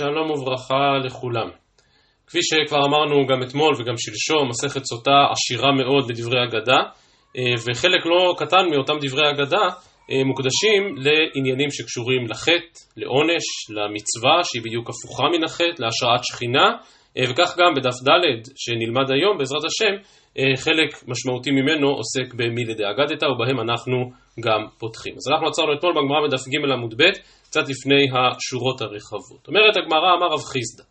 שלום 0.00 0.30
וברכה 0.30 0.98
לכולם. 1.04 1.48
כפי 2.26 2.38
שכבר 2.42 2.78
אמרנו 2.88 3.26
גם 3.26 3.42
אתמול 3.42 3.74
וגם 3.78 3.94
שלשום, 3.96 4.48
מסכת 4.48 4.84
סוטה 4.84 5.18
עשירה 5.32 5.72
מאוד 5.72 6.08
בדברי 6.08 6.44
אגדה, 6.44 6.78
אה, 7.36 7.54
וחלק 7.64 8.06
לא 8.06 8.34
קטן 8.38 8.64
מאותם 8.70 8.94
דברי 9.00 9.30
אגדה 9.30 9.64
אה, 10.10 10.24
מוקדשים 10.24 10.80
לעניינים 10.96 11.70
שקשורים 11.70 12.26
לחטא, 12.30 12.78
לעונש, 12.96 13.44
למצווה 13.76 14.44
שהיא 14.44 14.62
בדיוק 14.62 14.90
הפוכה 14.90 15.24
מן 15.32 15.44
החטא, 15.44 15.82
להשראת 15.82 16.20
שכינה, 16.22 16.66
אה, 17.16 17.24
וכך 17.30 17.56
גם 17.58 17.74
בדף 17.76 17.98
ד' 18.08 18.42
שנלמד 18.56 19.10
היום 19.10 19.38
בעזרת 19.38 19.64
השם, 19.64 19.94
חלק 20.64 20.90
משמעותי 21.08 21.50
ממנו 21.50 21.88
עוסק 21.88 22.34
במילי 22.34 22.74
דאגדתא 22.74 23.24
ובהם 23.24 23.60
אנחנו 23.60 23.96
גם 24.40 24.60
פותחים. 24.78 25.14
אז 25.16 25.32
אנחנו 25.32 25.46
עצרנו 25.48 25.72
אתמול 25.74 25.92
בגמרא 25.92 26.20
בדף 26.26 26.42
ג' 26.48 26.72
עמוד 26.72 26.94
ב', 26.96 27.02
קצת 27.50 27.68
לפני 27.68 28.02
השורות 28.14 28.80
הרחבות. 28.80 29.48
אומרת 29.48 29.76
הגמרא, 29.76 30.08
אמר 30.16 30.26
רב 30.34 30.44
חיסדא, 30.52 30.84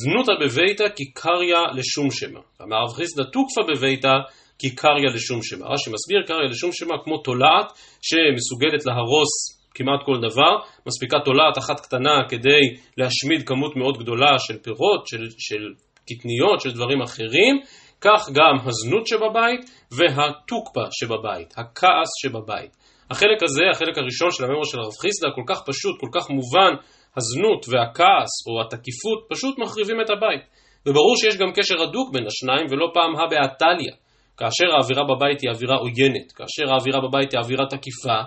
זנותא 0.00 0.32
בביתא 0.42 0.88
כי 0.96 1.04
קריא 1.14 1.56
לשום 1.74 2.10
שמא. 2.10 2.40
אמר 2.62 2.76
רב 2.84 2.92
חיסדא, 2.96 3.22
תוקפא 3.22 3.62
בביתא 3.72 4.14
כי 4.58 4.74
קריא 4.74 5.10
לשום 5.14 5.42
שמא. 5.42 5.64
רש"י 5.66 5.90
מסביר, 5.90 6.22
קריא 6.26 6.48
לשום 6.50 6.72
שמא 6.72 6.94
כמו 7.04 7.18
תולעת 7.18 7.72
שמסוגלת 8.02 8.86
להרוס 8.86 9.32
כמעט 9.74 10.00
כל 10.04 10.18
דבר, 10.28 10.52
מספיקה 10.86 11.18
תולעת 11.24 11.58
אחת 11.58 11.80
קטנה 11.80 12.16
כדי 12.28 12.62
להשמיד 12.96 13.48
כמות 13.48 13.76
מאוד 13.76 13.98
גדולה 13.98 14.38
של 14.38 14.58
פירות, 14.58 15.06
של, 15.06 15.24
של 15.38 15.62
קטניות, 16.08 16.60
של 16.60 16.72
דברים 16.72 17.02
אחרים, 17.02 17.60
כך 18.00 18.28
גם 18.32 18.54
הזנות 18.66 19.06
שבבית 19.06 19.60
והתוקפה 19.92 20.86
שבבית, 20.90 21.54
הכעס 21.56 22.08
שבבית. 22.22 22.85
החלק 23.10 23.42
הזה, 23.42 23.64
החלק 23.72 23.98
הראשון 23.98 24.30
של 24.30 24.44
הממור 24.44 24.64
של 24.64 24.78
הרב 24.78 24.96
חיסדא, 25.02 25.28
כל 25.34 25.46
כך 25.46 25.58
פשוט, 25.66 25.94
כל 26.00 26.10
כך 26.14 26.30
מובן, 26.30 26.72
הזנות 27.16 27.66
והכעס 27.68 28.32
או 28.46 28.52
התקיפות 28.62 29.18
פשוט 29.30 29.58
מחריבים 29.58 30.00
את 30.00 30.10
הבית. 30.10 30.42
וברור 30.86 31.16
שיש 31.16 31.36
גם 31.36 31.52
קשר 31.56 31.82
הדוק 31.82 32.12
בין 32.12 32.26
השניים 32.26 32.66
ולא 32.70 32.86
פעם 32.94 33.16
הא 33.16 33.26
בהתליא. 33.30 33.92
כאשר 34.36 34.66
האווירה 34.74 35.04
בבית 35.10 35.40
היא 35.40 35.50
אווירה 35.50 35.76
עוינת, 35.76 36.32
כאשר 36.32 36.72
האווירה 36.72 37.00
בבית 37.08 37.32
היא 37.32 37.40
אווירה 37.40 37.66
תקיפה, 37.66 38.18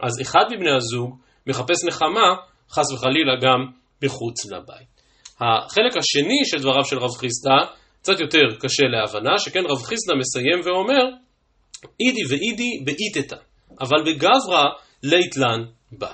אז 0.00 0.20
אחד 0.22 0.44
מבני 0.52 0.70
הזוג 0.76 1.18
מחפש 1.46 1.84
נחמה, 1.88 2.28
חס 2.70 2.92
וחלילה 2.92 3.32
גם 3.42 3.60
מחוץ 4.02 4.46
לבית. 4.52 4.94
החלק 5.40 5.96
השני 5.96 6.40
של 6.44 6.58
דבריו 6.58 6.84
של 6.84 6.98
רב 6.98 7.10
חיסדא 7.20 7.58
קצת 8.00 8.20
יותר 8.20 8.46
קשה 8.60 8.84
להבנה, 8.84 9.38
שכן 9.38 9.64
רב 9.68 9.82
חיסדא 9.82 10.14
מסיים 10.18 10.60
ואומר, 10.64 11.04
אידי 12.00 12.24
ואידי 12.30 12.70
באיתתא. 12.84 13.36
אבל 13.80 14.02
בגברא 14.06 14.64
ליתלן 15.02 15.64
בא. 15.92 16.12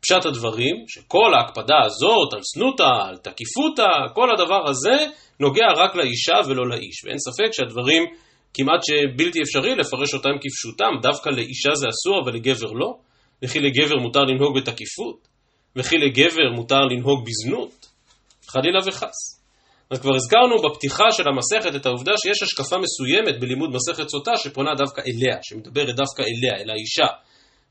פשט 0.00 0.26
הדברים, 0.26 0.76
שכל 0.88 1.34
ההקפדה 1.34 1.78
הזאת 1.84 2.32
על 2.32 2.40
סנותא, 2.42 3.08
על 3.08 3.16
תקיפותא, 3.16 3.88
כל 4.14 4.28
הדבר 4.30 4.68
הזה 4.68 4.96
נוגע 5.40 5.66
רק 5.76 5.96
לאישה 5.96 6.34
ולא 6.48 6.68
לאיש. 6.68 7.04
ואין 7.04 7.18
ספק 7.18 7.52
שהדברים 7.52 8.02
כמעט 8.54 8.80
שבלתי 8.88 9.38
אפשרי 9.42 9.74
לפרש 9.74 10.14
אותם 10.14 10.30
כפשוטם, 10.40 10.92
דווקא 11.02 11.28
לאישה 11.28 11.74
זה 11.74 11.86
אסור 11.88 12.20
אבל 12.24 12.34
לגבר 12.34 12.72
לא, 12.72 12.94
וכי 13.42 13.58
לגבר 13.58 13.96
מותר 13.96 14.20
לנהוג 14.20 14.58
בתקיפות, 14.58 15.28
וכי 15.76 15.96
לגבר 15.96 16.50
מותר 16.54 16.80
לנהוג 16.80 17.24
בזנות, 17.26 17.86
חלילה 18.48 18.78
וחס. 18.86 19.37
אז 19.90 20.00
כבר 20.00 20.14
הזכרנו 20.14 20.56
בפתיחה 20.62 21.04
של 21.10 21.22
המסכת 21.28 21.76
את 21.76 21.86
העובדה 21.86 22.12
שיש 22.16 22.42
השקפה 22.42 22.76
מסוימת 22.78 23.40
בלימוד 23.40 23.70
מסכת 23.70 24.08
סוטה 24.08 24.36
שפונה 24.36 24.70
דווקא 24.74 25.00
אליה, 25.00 25.38
שמדברת 25.42 25.96
דווקא 25.96 26.22
אליה, 26.22 26.62
אל 26.62 26.70
האישה. 26.70 27.06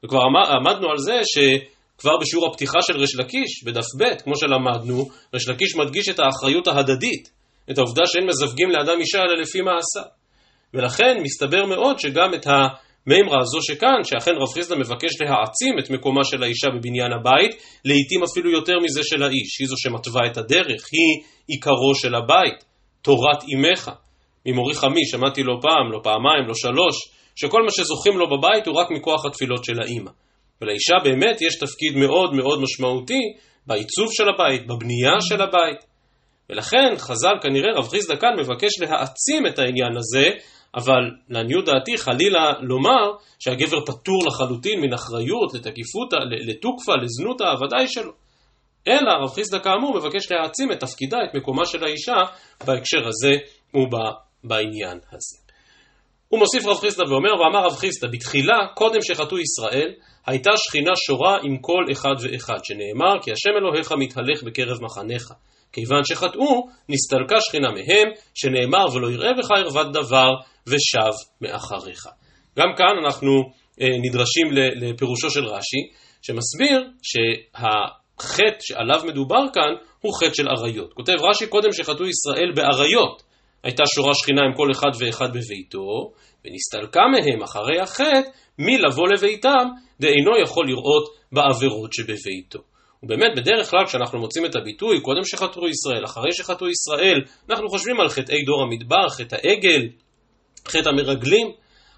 וכבר 0.04 0.20
עמדנו 0.60 0.92
על 0.92 0.98
זה 0.98 1.22
שכבר 1.24 2.18
בשיעור 2.22 2.48
הפתיחה 2.48 2.80
של 2.82 2.98
ריש 2.98 3.16
לקיש, 3.16 3.64
בדף 3.66 3.86
ב', 4.00 4.24
כמו 4.24 4.34
שלמדנו, 4.38 5.06
ריש 5.34 5.50
לקיש 5.50 5.76
מדגיש 5.76 6.10
את 6.10 6.20
האחריות 6.20 6.68
ההדדית, 6.68 7.30
את 7.72 7.78
העובדה 7.78 8.04
שאין 8.06 8.26
מזווגים 8.28 8.70
לאדם 8.72 9.00
אישה 9.00 9.18
אלא 9.18 9.42
לפי 9.42 9.62
מעשה. 9.62 10.10
ולכן 10.74 11.18
מסתבר 11.24 11.66
מאוד 11.66 12.00
שגם 12.00 12.34
את 12.34 12.48
ה... 12.48 12.68
מימרה 13.08 13.40
הזו 13.42 13.60
שכאן, 13.62 14.04
שאכן 14.04 14.32
רב 14.42 14.54
חיסדא 14.54 14.76
מבקש 14.76 15.22
להעצים 15.22 15.80
את 15.80 15.90
מקומה 15.90 16.24
של 16.24 16.44
האישה 16.44 16.68
בבניין 16.76 17.12
הבית, 17.20 17.52
לעיתים 17.86 18.24
אפילו 18.24 18.52
יותר 18.52 18.74
מזה 18.84 19.02
של 19.04 19.24
האיש, 19.24 19.60
היא 19.60 19.68
זו 19.68 19.76
שמתווה 19.78 20.22
את 20.32 20.38
הדרך, 20.38 20.82
היא 20.92 21.24
עיקרו 21.48 21.96
של 21.96 22.16
הבית, 22.16 22.66
תורת 23.02 23.44
אימך. 23.44 23.92
ממורי 24.46 24.76
חמי 24.76 25.06
שמעתי 25.12 25.44
לא 25.44 25.54
פעם, 25.62 25.92
לא 25.92 26.00
פעמיים, 26.04 26.48
לא 26.48 26.54
שלוש, 26.54 26.96
שכל 27.36 27.62
מה 27.64 27.72
שזוכים 27.72 28.18
לו 28.18 28.26
בבית 28.30 28.68
הוא 28.68 28.76
רק 28.76 28.88
מכוח 28.92 29.26
התפילות 29.26 29.66
של 29.66 29.82
האימא. 29.82 30.12
ולאישה 30.62 30.96
באמת 31.04 31.42
יש 31.42 31.56
תפקיד 31.60 31.96
מאוד 31.96 32.34
מאוד 32.34 32.62
משמעותי 32.62 33.22
בעיצוב 33.68 34.08
של 34.12 34.30
הבית, 34.30 34.68
בבנייה 34.68 35.18
של 35.22 35.42
הבית. 35.42 35.80
ולכן 36.50 36.96
חז"ל 36.98 37.34
כנראה 37.42 37.74
רב 37.76 37.88
חיסדא 37.88 38.16
כאן 38.16 38.30
מבקש 38.40 38.72
להעצים 38.82 39.48
את 39.48 39.60
העניין 39.60 39.98
הזה 39.98 40.30
אבל 40.78 41.12
לעניות 41.30 41.66
דעתי 41.66 41.98
חלילה 41.98 42.52
לומר 42.62 43.12
שהגבר 43.40 43.86
פטור 43.86 44.24
לחלוטין 44.28 44.82
מן 44.82 44.94
אחריות 44.94 45.54
לתקיפותא, 45.54 46.16
לתוקפה, 46.48 46.94
לזנותא, 46.96 47.64
ודאי 47.64 47.88
שלא. 47.88 48.12
אלא 48.88 49.12
רב 49.24 49.30
חיסדא 49.30 49.60
כאמור 49.60 49.98
מבקש 49.98 50.32
להעצים 50.32 50.72
את 50.72 50.80
תפקידה, 50.80 51.18
את 51.18 51.36
מקומה 51.36 51.66
של 51.66 51.84
האישה 51.84 52.16
בהקשר 52.66 53.08
הזה 53.08 53.34
ובעניין 53.74 55.00
הזה. 55.12 55.38
הוא 56.28 56.40
מוסיף 56.40 56.66
רב 56.66 56.78
חיסדא 56.78 57.04
ואומר, 57.04 57.42
ואמר 57.42 57.66
רב 57.66 57.76
חיסדא, 57.76 58.08
בתחילה, 58.08 58.58
קודם 58.76 59.02
שחטאו 59.02 59.38
ישראל, 59.38 59.94
הייתה 60.26 60.50
שכינה 60.56 60.92
שורה 61.08 61.38
עם 61.44 61.58
כל 61.58 61.86
אחד 61.92 62.16
ואחד, 62.20 62.58
שנאמר, 62.64 63.22
כי 63.22 63.32
השם 63.32 63.50
אלוהיך 63.58 63.92
מתהלך 63.92 64.44
בקרב 64.44 64.84
מחניך. 64.84 65.34
כיוון 65.72 66.04
שחטאו, 66.04 66.68
נסתלקה 66.90 67.42
שכינה 67.42 67.68
מהם, 67.72 68.08
שנאמר 68.34 68.86
ולא 68.94 69.12
יראה 69.12 69.34
בך 69.34 69.52
ערוות 69.52 69.92
דבר, 69.94 70.30
ושב 70.68 71.14
מאחריך. 71.42 72.08
גם 72.60 72.68
כאן 72.78 73.06
אנחנו 73.06 73.32
אה, 73.82 73.88
נדרשים 74.02 74.48
לפירושו 74.52 75.30
של 75.30 75.46
רש"י, 75.46 75.92
שמסביר 76.22 76.90
שהחטא 77.04 78.58
שעליו 78.60 79.02
מדובר 79.06 79.44
כאן 79.54 79.74
הוא 80.02 80.14
חטא 80.14 80.34
של 80.34 80.48
עריות. 80.48 80.94
כותב 80.94 81.14
רש"י, 81.30 81.48
קודם 81.48 81.72
שחטאו 81.72 82.06
ישראל 82.06 82.52
בעריות, 82.56 83.24
הייתה 83.64 83.84
שורה 83.96 84.14
שכינה 84.16 84.42
עם 84.42 84.54
כל 84.54 84.72
אחד 84.72 84.92
ואחד 85.00 85.30
בביתו, 85.30 86.12
ונסתלקה 86.46 87.02
מהם 87.12 87.44
אחרי 87.44 87.80
החטא 87.80 88.30
מלבוא 88.60 89.08
לביתם, 89.08 89.68
דאינו 90.00 90.32
יכול 90.44 90.68
לראות 90.68 91.16
בעבירות 91.32 91.94
שבביתו. 91.94 92.60
ובאמת, 93.04 93.32
בדרך 93.38 93.70
כלל 93.70 93.86
כשאנחנו 93.86 94.20
מוצאים 94.20 94.46
את 94.46 94.56
הביטוי, 94.56 95.02
קודם 95.02 95.24
שחטאו 95.24 95.68
ישראל, 95.68 96.06
אחרי 96.06 96.32
שחטאו 96.32 96.68
ישראל, 96.70 97.22
אנחנו 97.50 97.70
חושבים 97.70 98.00
על 98.00 98.10
חטאי 98.10 98.44
דור 98.46 98.62
המדבר, 98.64 99.10
חטא 99.10 99.36
העגל, 99.44 99.82
חטא 100.68 100.90
המרגלים, 100.90 101.52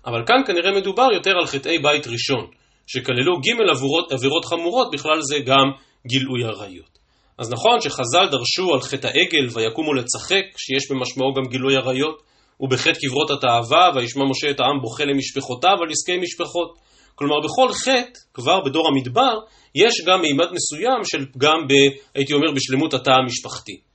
אבל 0.05 0.23
כאן 0.25 0.41
כנראה 0.47 0.71
מדובר 0.71 1.07
יותר 1.13 1.31
על 1.39 1.47
חטאי 1.47 1.79
בית 1.79 2.07
ראשון, 2.07 2.47
שכללו 2.87 3.39
ג' 3.39 3.69
עבירות, 3.71 4.11
עבירות 4.11 4.45
חמורות, 4.45 4.91
בכלל 4.93 5.21
זה 5.21 5.35
גם 5.45 5.65
גילוי 6.07 6.43
עריות. 6.43 6.99
אז 7.37 7.51
נכון 7.51 7.81
שחז"ל 7.81 8.27
דרשו 8.31 8.73
על 8.73 8.81
חטא 8.81 9.07
העגל 9.07 9.47
ויקומו 9.53 9.93
לצחק, 9.93 10.45
שיש 10.57 10.91
במשמעו 10.91 11.33
גם 11.33 11.49
גילוי 11.49 11.75
עריות, 11.75 12.21
ובחטא 12.59 12.99
קברות 12.99 13.29
התאווה, 13.31 13.89
וישמע 13.95 14.23
משה 14.29 14.49
את 14.49 14.59
העם 14.59 14.81
בוכה 14.81 15.05
למשפחותיו 15.05 15.77
על 15.81 15.89
עסקי 15.91 16.17
משפחות. 16.17 16.73
כלומר, 17.15 17.35
בכל 17.39 17.73
חטא, 17.73 18.19
כבר 18.33 18.59
בדור 18.65 18.87
המדבר, 18.87 19.33
יש 19.75 19.93
גם 20.07 20.21
מימד 20.21 20.47
מסוים 20.51 21.01
של 21.03 21.25
פגם, 21.33 21.67
ב, 21.67 21.73
הייתי 22.15 22.33
אומר, 22.33 22.51
בשלמות 22.55 22.93
התא 22.93 23.11
המשפחתי. 23.11 23.88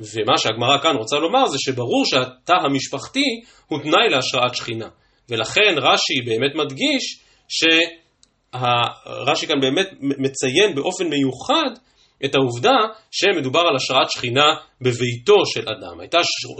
ומה 0.00 0.38
שהגמרא 0.38 0.78
כאן 0.78 0.96
רוצה 0.96 1.16
לומר 1.16 1.46
זה 1.46 1.56
שברור 1.58 2.04
שהתא 2.06 2.52
המשפחתי 2.64 3.24
הוא 3.66 3.78
תנאי 3.82 4.08
להשראת 4.10 4.54
שכינה. 4.54 4.88
ולכן 5.28 5.74
רש"י 5.76 6.20
באמת 6.26 6.54
מדגיש 6.54 7.20
שרש"י 7.48 9.46
כאן 9.46 9.60
באמת 9.60 9.88
מציין 10.00 10.74
באופן 10.74 11.08
מיוחד 11.08 11.70
את 12.24 12.34
העובדה 12.34 12.76
שמדובר 13.10 13.60
על 13.60 13.76
השראת 13.76 14.10
שכינה 14.10 14.54
בביתו 14.80 15.46
של 15.46 15.60
אדם. 15.68 16.00
הייתה 16.00 16.18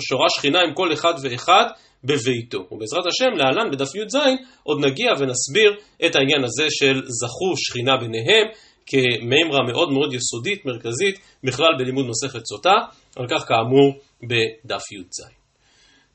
שורה 0.08 0.26
שכינה 0.30 0.60
עם 0.60 0.74
כל 0.74 0.92
אחד 0.92 1.14
ואחד 1.22 1.64
בביתו. 2.04 2.58
ובעזרת 2.70 3.06
השם, 3.06 3.36
להלן 3.36 3.70
בדף 3.72 3.94
י"ז 3.94 4.16
עוד 4.62 4.78
נגיע 4.84 5.10
ונסביר 5.18 5.74
את 6.06 6.16
העניין 6.16 6.44
הזה 6.44 6.66
של 6.70 7.02
זכו 7.06 7.56
שכינה 7.56 7.96
ביניהם 7.96 8.46
כמימרה 8.86 9.62
מאוד 9.66 9.92
מאוד 9.92 10.14
יסודית, 10.14 10.66
מרכזית, 10.66 11.18
בכלל 11.44 11.70
בלימוד 11.78 12.06
מסכת 12.06 12.46
סוטה, 12.46 12.74
על 13.16 13.26
כך 13.30 13.48
כאמור 13.48 13.98
בדף 14.22 14.92
י"ז. 14.92 15.38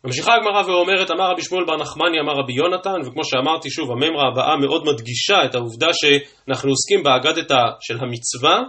ממשיכה 0.06 0.32
הגמרא 0.36 0.64
ואומרת, 0.68 1.12
אמר 1.12 1.32
רבי 1.32 1.42
שמואל 1.42 1.66
בר 1.66 1.78
נחמני, 1.78 2.20
אמר 2.20 2.34
רבי 2.44 2.54
יונתן, 2.54 3.08
וכמו 3.08 3.26
שאמרתי 3.26 3.70
שוב, 3.70 3.92
הממרה 3.92 4.28
הבאה 4.32 4.58
מאוד 4.58 4.84
מדגישה 4.86 5.46
את 5.46 5.56
העובדה 5.56 5.88
שאנחנו 5.94 6.70
עוסקים 6.70 7.04
באגדתא 7.04 7.62
של 7.82 7.98
המצווה 8.02 8.60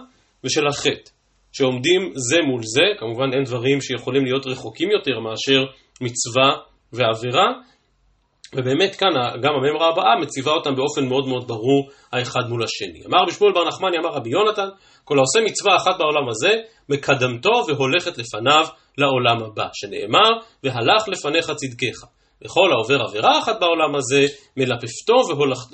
ושל 0.43 0.67
החטא, 0.67 1.09
שעומדים 1.51 2.11
זה 2.15 2.37
מול 2.47 2.61
זה, 2.63 2.83
כמובן 2.99 3.33
אין 3.33 3.43
דברים 3.43 3.81
שיכולים 3.81 4.25
להיות 4.25 4.47
רחוקים 4.47 4.91
יותר 4.91 5.19
מאשר 5.19 5.65
מצווה 6.01 6.49
ועבירה, 6.93 7.47
ובאמת 8.53 8.95
כאן 8.95 9.09
גם 9.41 9.53
הממרה 9.53 9.89
הבאה 9.89 10.19
מציבה 10.21 10.51
אותם 10.51 10.75
באופן 10.75 11.07
מאוד 11.07 11.27
מאוד 11.27 11.47
ברור 11.47 11.89
האחד 12.11 12.49
מול 12.49 12.63
השני. 12.63 13.05
אמר 13.05 13.17
רבי 13.23 13.31
שמואל 13.31 13.53
בר 13.53 13.67
נחמני, 13.67 13.97
אמר 13.97 14.09
רבי 14.09 14.29
יונתן, 14.29 14.67
כל 15.03 15.17
העושה 15.17 15.39
מצווה 15.51 15.75
אחת 15.75 15.97
בעולם 15.97 16.29
הזה, 16.29 16.53
מקדמתו 16.89 17.51
והולכת 17.67 18.17
לפניו 18.17 18.65
לעולם 18.97 19.43
הבא, 19.43 19.67
שנאמר, 19.73 20.29
והלך 20.63 21.07
לפניך 21.07 21.51
צדקך. 21.51 21.97
וכל 22.45 22.71
העובר 22.71 23.01
עבירה 23.01 23.39
אחת 23.39 23.59
בעולם 23.59 23.95
הזה, 23.95 24.25
מלפפתו 24.57 25.13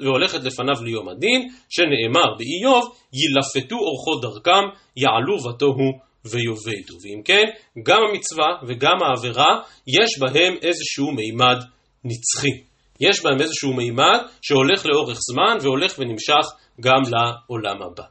והולכת 0.04 0.44
לפניו 0.44 0.84
ליום 0.84 1.10
הדין, 1.10 1.50
שנאמר 1.70 2.36
באיוב, 2.38 2.96
ילפתו 3.14 3.76
אורחות 3.76 4.22
דרכם, 4.22 4.64
יעלו 4.98 5.38
בתוהו 5.38 5.92
ויאבדו. 6.26 6.96
ואם 7.04 7.22
כן, 7.26 7.44
גם 7.84 8.00
המצווה 8.10 8.48
וגם 8.68 8.98
העבירה, 9.02 9.60
יש 9.88 10.20
בהם 10.20 10.54
איזשהו 10.62 11.12
מימד 11.12 11.58
נצחי. 12.04 12.64
יש 13.00 13.24
בהם 13.24 13.42
איזשהו 13.42 13.74
מימד 13.74 14.20
שהולך 14.42 14.86
לאורך 14.86 15.18
זמן 15.32 15.58
והולך 15.62 16.00
ונמשך 16.00 16.46
גם 16.82 17.02
לעולם 17.12 17.82
הבא. 17.82 18.04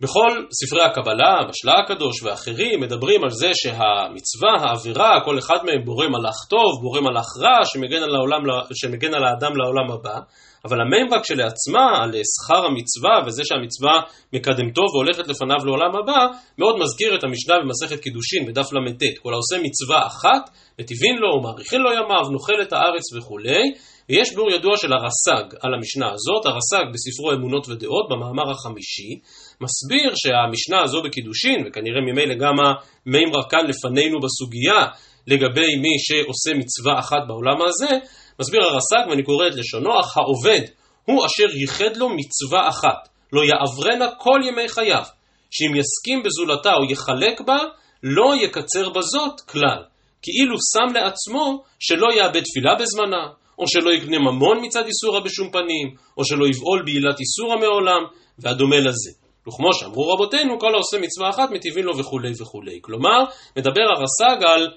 בכל 0.00 0.28
ספרי 0.52 0.82
הקבלה, 0.82 1.34
בשלה 1.48 1.74
הקדוש 1.84 2.22
ואחרים, 2.22 2.80
מדברים 2.80 3.24
על 3.24 3.30
זה 3.30 3.50
שהמצווה, 3.54 4.52
העבירה, 4.60 5.20
כל 5.24 5.38
אחד 5.38 5.56
מהם 5.64 5.84
בורא 5.84 6.06
מלאך 6.06 6.38
טוב, 6.50 6.70
בורא 6.82 7.00
מלאך 7.00 7.26
רע, 7.42 7.64
שמגן 7.64 8.02
על, 8.02 8.14
העולם, 8.16 8.40
שמגן 8.74 9.14
על 9.14 9.24
האדם 9.24 9.52
לעולם 9.56 9.90
הבא, 9.92 10.18
אבל 10.64 10.80
המימרה 10.80 11.22
כשלעצמה, 11.22 12.02
על 12.02 12.10
שכר 12.34 12.66
המצווה 12.66 13.26
וזה 13.26 13.42
שהמצווה 13.44 13.94
מקדמתו 14.32 14.82
והולכת 14.92 15.28
לפניו 15.28 15.60
לעולם 15.66 15.96
הבא, 15.96 16.26
מאוד 16.58 16.76
מזכיר 16.82 17.14
את 17.14 17.24
המשנה 17.24 17.54
במסכת 17.62 18.02
קידושין 18.02 18.46
בדף 18.46 18.72
ל"ט, 18.72 19.02
כל 19.22 19.32
העושה 19.32 19.56
מצווה 19.66 20.06
אחת, 20.06 20.50
מטיבין 20.80 21.16
לו 21.16 21.28
ומאריכין 21.36 21.80
לו 21.80 21.90
ימיו, 21.92 22.30
נוכל 22.32 22.62
את 22.62 22.72
הארץ 22.72 23.06
וכולי, 23.16 23.62
ויש 24.08 24.34
ביאור 24.34 24.50
ידוע 24.50 24.76
של 24.76 24.92
הרס"ג 24.92 25.56
על 25.60 25.74
המשנה 25.74 26.06
הזאת, 26.12 26.46
הרס"ג 26.46 26.84
בספרו 26.92 27.32
אמונות 27.32 27.68
ודעות, 27.68 28.06
במאמר 28.10 28.50
החמישי, 28.50 29.20
מסביר 29.60 30.12
שהמשנה 30.14 30.82
הזו 30.82 31.02
בקידושין, 31.02 31.66
וכנראה 31.66 32.00
ממילא 32.00 32.34
גם 32.34 32.56
המימרה 32.64 33.42
כאן 33.50 33.64
לפנינו 33.68 34.18
בסוגיה, 34.20 34.80
לגבי 35.26 35.76
מי 35.76 35.94
שעושה 35.98 36.50
מצווה 36.58 36.98
אחת 36.98 37.22
בעולם 37.28 37.62
הזה, 37.62 37.98
מסביר 38.40 38.60
הרס"ג, 38.62 39.10
ואני 39.10 39.22
קורא 39.22 39.46
את 39.46 39.54
לשונו, 39.54 40.00
אך 40.00 40.16
העובד 40.16 40.60
הוא 41.04 41.26
אשר 41.26 41.56
ייחד 41.60 41.96
לו 41.96 42.08
מצווה 42.08 42.68
אחת, 42.68 43.08
לא 43.32 43.42
יעברנה 43.44 44.08
כל 44.18 44.40
ימי 44.48 44.68
חייו, 44.68 45.02
שאם 45.50 45.76
יסכים 45.76 46.22
בזולתה 46.22 46.72
או 46.74 46.84
יחלק 46.92 47.40
בה, 47.40 47.58
לא 48.02 48.34
יקצר 48.42 48.88
בזאת 48.88 49.40
כלל. 49.40 49.82
כאילו 50.22 50.56
שם 50.72 50.94
לעצמו 50.94 51.64
שלא 51.78 52.06
יאבד 52.16 52.42
תפילה 52.42 52.74
בזמנה, 52.80 53.28
או 53.58 53.68
שלא 53.68 53.90
יקנה 53.90 54.18
ממון 54.18 54.58
מצד 54.64 54.86
איסורה 54.86 55.20
בשום 55.20 55.50
פנים, 55.50 55.94
או 56.16 56.24
שלא 56.24 56.46
יבעול 56.46 56.82
בעילת 56.84 57.20
איסורה 57.20 57.56
מעולם, 57.56 58.02
והדומה 58.38 58.76
לזה. 58.76 59.10
וכמו 59.48 59.72
שאמרו 59.72 60.08
רבותינו, 60.08 60.58
כל 60.58 60.74
העושה 60.74 60.98
מצווה 60.98 61.30
אחת 61.30 61.50
מטיבים 61.50 61.84
לו 61.84 61.98
וכולי 61.98 62.32
וכולי. 62.40 62.78
כלומר, 62.82 63.24
מדבר 63.56 63.82
הרס"ג 63.96 64.44
על, 64.44 64.68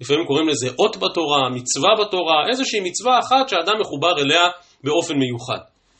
לפעמים 0.00 0.26
קוראים 0.26 0.48
לזה 0.48 0.68
אות 0.78 0.96
בתורה, 0.96 1.50
מצווה 1.50 1.90
בתורה, 2.00 2.48
איזושהי 2.50 2.80
מצווה 2.80 3.18
אחת 3.18 3.48
שהאדם 3.48 3.80
מחובר 3.80 4.18
אליה 4.18 4.44
באופן 4.84 5.14
מיוחד. 5.14 5.58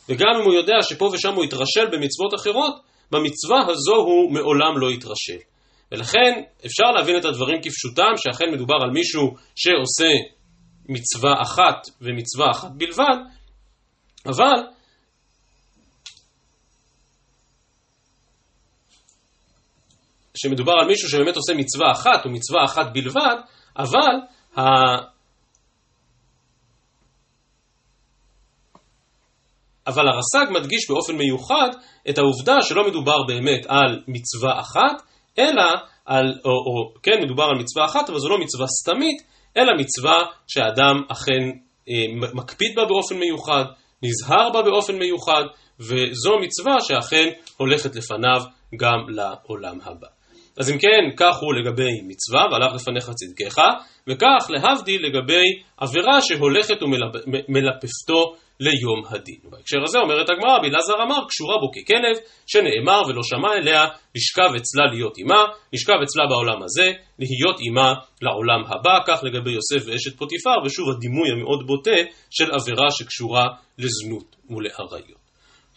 וגם 0.09 0.29
אם 0.41 0.45
הוא 0.45 0.55
יודע 0.55 0.75
שפה 0.83 1.11
ושם 1.13 1.35
הוא 1.35 1.45
יתרשל 1.45 1.87
במצוות 1.93 2.35
אחרות, 2.35 2.75
במצווה 3.13 3.61
הזו 3.69 3.97
הוא 3.97 4.33
מעולם 4.33 4.79
לא 4.79 4.91
יתרשל. 4.91 5.39
ולכן 5.93 6.43
אפשר 6.67 6.85
להבין 6.97 7.17
את 7.17 7.25
הדברים 7.25 7.59
כפשוטם, 7.63 8.13
שאכן 8.17 8.45
מדובר 8.53 8.75
על 8.83 8.91
מישהו 8.91 9.35
שעושה 9.57 10.13
מצווה 10.89 11.43
אחת 11.43 11.87
ומצווה 12.01 12.51
אחת 12.51 12.71
בלבד, 12.71 13.17
אבל 14.27 14.67
שמדובר 20.37 20.73
על 20.73 20.87
מישהו 20.87 21.09
שבאמת 21.09 21.37
עושה 21.37 21.53
מצווה 21.55 21.93
אחת 21.93 22.25
או 22.25 22.31
מצווה 22.31 22.65
אחת 22.65 22.87
בלבד, 22.93 23.37
אבל 23.79 24.15
ה... 24.57 24.63
אבל 29.87 30.09
הרס"ג 30.09 30.53
מדגיש 30.53 30.91
באופן 30.91 31.17
מיוחד 31.17 31.69
את 32.11 32.19
העובדה 32.19 32.57
שלא 32.63 32.89
מדובר 32.89 33.23
באמת 33.29 33.67
על 33.69 34.03
מצווה 34.09 34.61
אחת, 34.61 35.03
אלא 35.39 35.65
על, 36.05 36.25
או, 36.45 36.51
או 36.51 37.01
כן 37.03 37.23
מדובר 37.25 37.45
על 37.45 37.59
מצווה 37.59 37.85
אחת, 37.85 38.11
אבל 38.11 38.19
זו 38.19 38.29
לא 38.29 38.39
מצווה 38.39 38.67
סתמית, 38.67 39.23
אלא 39.57 39.73
מצווה 39.79 40.25
שהאדם 40.47 41.03
אכן 41.09 41.43
אה, 41.89 42.31
מקפיד 42.35 42.75
בה 42.77 42.85
באופן 42.85 43.17
מיוחד, 43.19 43.65
נזהר 44.03 44.51
בה 44.53 44.63
באופן 44.63 44.99
מיוחד, 44.99 45.43
וזו 45.81 46.39
מצווה 46.41 46.81
שאכן 46.81 47.29
הולכת 47.57 47.97
לפניו 47.97 48.41
גם 48.77 48.99
לעולם 49.09 49.79
הבא. 49.85 50.18
אז 50.59 50.71
אם 50.71 50.79
כן, 50.79 51.05
כך 51.17 51.37
הוא 51.41 51.55
לגבי 51.55 51.93
מצווה, 52.07 52.47
והלך 52.51 52.75
לפניך 52.75 53.11
צדקך, 53.11 53.59
וכך 54.09 54.51
להבדיל 54.51 55.07
לגבי 55.07 55.45
עבירה 55.77 56.23
שהולכת 56.23 56.83
ומלפפתו 56.83 58.35
ליום 58.61 59.03
הדין. 59.09 59.41
בהקשר 59.51 59.79
הזה 59.85 59.99
אומרת 59.99 60.31
הגמרא, 60.31 60.59
בלעזר 60.63 61.03
אמר, 61.03 61.27
קשורה 61.29 61.57
בו 61.61 61.71
ככלב, 61.71 62.17
שנאמר 62.47 63.03
ולא 63.09 63.23
שמע 63.23 63.53
אליה, 63.53 63.85
לשכב 64.17 64.51
אצלה 64.57 64.85
להיות 64.93 65.15
עמה, 65.19 65.45
לשכב 65.73 65.99
אצלה 66.03 66.25
בעולם 66.29 66.63
הזה, 66.63 66.93
להיות 67.19 67.57
עמה 67.61 67.95
לעולם 68.23 68.63
הבא, 68.67 68.99
כך 69.07 69.21
לגבי 69.25 69.51
יוסף 69.51 69.87
ואשת 69.87 70.19
פוטיפר, 70.19 70.57
ושוב 70.65 70.87
הדימוי 70.97 71.31
המאוד 71.31 71.67
בוטה 71.67 72.01
של 72.31 72.51
עבירה 72.51 72.91
שקשורה 72.91 73.47
לזנות 73.79 74.37
ולעריות. 74.51 75.18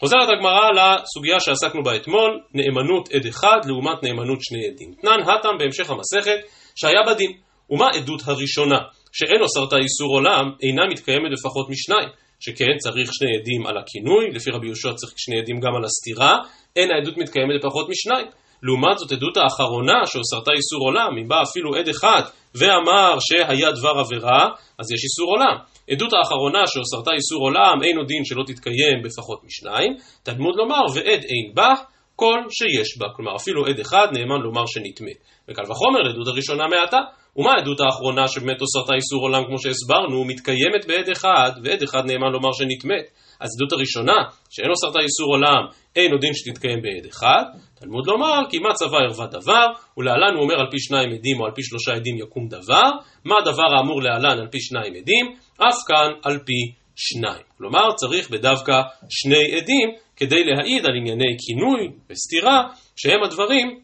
חוזרת 0.01 0.29
הגמרא 0.29 0.69
לסוגיה 0.77 1.39
שעסקנו 1.39 1.83
בה 1.83 1.95
אתמול, 1.95 2.39
נאמנות 2.53 3.09
עד 3.13 3.25
אחד 3.25 3.59
לעומת 3.65 4.03
נאמנות 4.03 4.39
שני 4.41 4.67
עדים. 4.67 4.93
תנן 5.01 5.19
הטם 5.29 5.57
בהמשך 5.59 5.89
המסכת 5.89 6.39
שהיה 6.75 7.01
בדין. 7.07 7.31
ומה 7.69 7.87
עדות 7.95 8.21
הראשונה? 8.25 8.79
שאין 9.11 9.41
אוסרתה 9.41 9.77
איסור 9.77 10.09
עולם, 10.15 10.45
אינה 10.63 10.81
מתקיימת 10.91 11.31
לפחות 11.31 11.69
משניים. 11.69 12.09
שכן 12.39 12.77
צריך 12.77 13.09
שני 13.13 13.37
עדים 13.37 13.67
על 13.67 13.77
הכינוי, 13.77 14.31
לפי 14.35 14.51
רבי 14.51 14.67
יהושע 14.67 14.93
צריך 14.93 15.13
שני 15.17 15.39
עדים 15.39 15.59
גם 15.59 15.75
על 15.75 15.83
הסתירה, 15.85 16.37
אין 16.75 16.91
העדות 16.91 17.17
מתקיימת 17.17 17.55
לפחות 17.59 17.89
משניים. 17.89 18.27
לעומת 18.63 18.97
זאת 18.97 19.11
עדות 19.11 19.37
האחרונה 19.37 19.99
שאוסרתה 20.05 20.51
איסור 20.51 20.81
עולם, 20.87 21.17
אם 21.21 21.27
בא 21.27 21.41
אפילו 21.41 21.75
עד 21.75 21.87
אחד 21.89 22.21
ואמר 22.55 23.17
שהיה 23.19 23.71
דבר 23.71 23.93
עבירה, 23.99 24.43
אז 24.79 24.91
יש 24.91 25.01
איסור 25.03 25.29
עולם. 25.33 25.55
עדות 25.89 26.13
האחרונה 26.13 26.67
שאוסרתה 26.67 27.11
איסור 27.11 27.41
עולם, 27.43 27.83
אין 27.83 27.97
עוד 27.97 28.07
דין 28.07 28.25
שלא 28.25 28.43
תתקיים 28.47 29.01
בפחות 29.03 29.43
משניים, 29.43 29.95
תלמוד 30.23 30.55
לומר 30.55 30.83
ועד 30.95 31.21
אין 31.23 31.51
בה 31.53 31.73
כל 32.21 32.39
שיש 32.49 32.97
בה. 32.97 33.07
כלומר 33.15 33.35
אפילו 33.35 33.65
עד 33.65 33.79
אחד 33.79 34.07
נאמן 34.11 34.41
לומר 34.41 34.65
שנטמא. 34.65 35.15
וקל 35.47 35.71
וחומר 35.71 36.09
עדות 36.09 36.27
הראשונה 36.27 36.67
מעתה. 36.67 36.97
ומה 37.35 37.51
העדות 37.51 37.79
האחרונה 37.79 38.27
שבאמת 38.27 38.61
אוסרתה 38.61 38.93
איסור 38.95 39.21
עולם 39.21 39.43
כמו 39.47 39.57
שהסברנו, 39.59 40.25
מתקיימת 40.25 40.85
בעד 40.87 41.09
אחד, 41.09 41.51
ועד 41.63 41.83
אחד 41.83 42.05
נאמן 42.05 42.31
לומר 42.31 42.51
שנטמאת. 42.51 43.05
אז 43.39 43.49
עדות 43.55 43.71
הראשונה, 43.71 44.17
שאין 44.49 44.69
אוסרתה 44.69 44.99
איסור 44.99 45.27
עולם, 45.33 45.63
אין 45.95 46.11
עוד 46.11 46.21
דין 46.21 46.33
שתתקיים 46.33 46.81
בעד 46.81 47.05
אחד, 47.09 47.43
תלמוד 47.79 48.07
לומר, 48.07 48.39
כי 48.49 48.59
מה 48.59 48.73
צבא 48.73 48.97
ערווה 48.97 49.27
דבר, 49.27 49.65
ולהלן 49.97 50.33
הוא 50.35 50.43
אומר 50.43 50.59
על 50.59 50.67
פי 50.71 50.79
שניים 50.79 51.09
עדים 51.11 51.39
או 51.39 51.45
על 51.45 51.51
פי 51.55 51.63
שלושה 51.63 51.91
עדים 51.91 52.17
יקום 52.17 52.47
דבר, 52.47 52.89
מה 53.25 53.35
הדבר 53.41 53.69
האמור 53.75 54.01
להלן 54.01 54.39
על 54.39 54.47
פי 54.51 54.59
שניים 54.59 54.93
עדים, 54.95 55.25
אף 55.57 55.77
כאן 55.87 56.09
על 56.23 56.39
פי 56.45 56.80
שניים. 57.07 57.43
כלומר, 57.57 57.93
צריך 57.95 58.29
בדווקא 58.29 58.81
שני 59.09 59.55
עדים 59.57 59.89
כדי 60.15 60.43
להעיד 60.43 60.85
על 60.85 60.95
ענייני 60.95 61.35
כינוי 61.45 61.91
וסתירה, 62.09 62.63
שהם 62.95 63.23
הדברים 63.23 63.79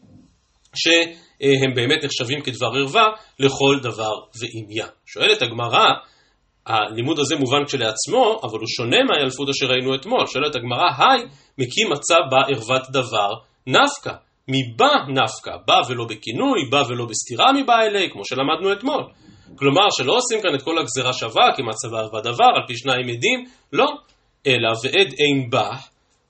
ש... 0.74 0.88
הם 1.64 1.74
באמת 1.74 2.04
נחשבים 2.04 2.40
כדבר 2.40 2.66
ערווה 2.66 3.06
לכל 3.38 3.78
דבר 3.82 4.12
ועניין. 4.40 4.88
שואלת 5.06 5.42
הגמרא, 5.42 5.86
הלימוד 6.66 7.18
הזה 7.18 7.36
מובן 7.36 7.64
כשלעצמו, 7.66 8.40
אבל 8.42 8.58
הוא 8.58 8.68
שונה 8.76 8.96
מהאלפות 9.08 9.48
אשר 9.48 9.66
ראינו 9.66 9.94
אתמול. 9.94 10.26
שואלת 10.26 10.56
הגמרא, 10.56 10.90
היי, 10.98 11.22
מקים 11.58 11.90
מצב 11.90 12.20
בה 12.30 12.36
ערוות 12.48 12.82
דבר 12.92 13.30
נפקא. 13.66 14.12
מבא 14.48 14.92
נפקא, 15.08 15.56
בא 15.66 15.80
ולא 15.88 16.04
בכינוי, 16.04 16.60
בא 16.70 16.82
ולא 16.88 17.06
בסתירה 17.06 17.52
מבא 17.52 17.74
אלי, 17.82 18.10
כמו 18.12 18.24
שלמדנו 18.24 18.72
אתמול. 18.72 19.02
כלומר, 19.58 19.86
שלא 19.90 20.16
עושים 20.16 20.40
כאן 20.42 20.54
את 20.54 20.62
כל 20.62 20.78
הגזירה 20.78 21.12
שווה, 21.12 21.46
כי 21.56 21.62
מצב 21.62 21.94
ערווה 21.94 22.20
דבר, 22.20 22.50
על 22.54 22.62
פי 22.66 22.76
שניים 22.76 23.08
עדים, 23.08 23.44
לא. 23.72 23.86
אלא 24.46 24.68
ועד 24.84 25.14
אין 25.18 25.50
בא, 25.50 25.70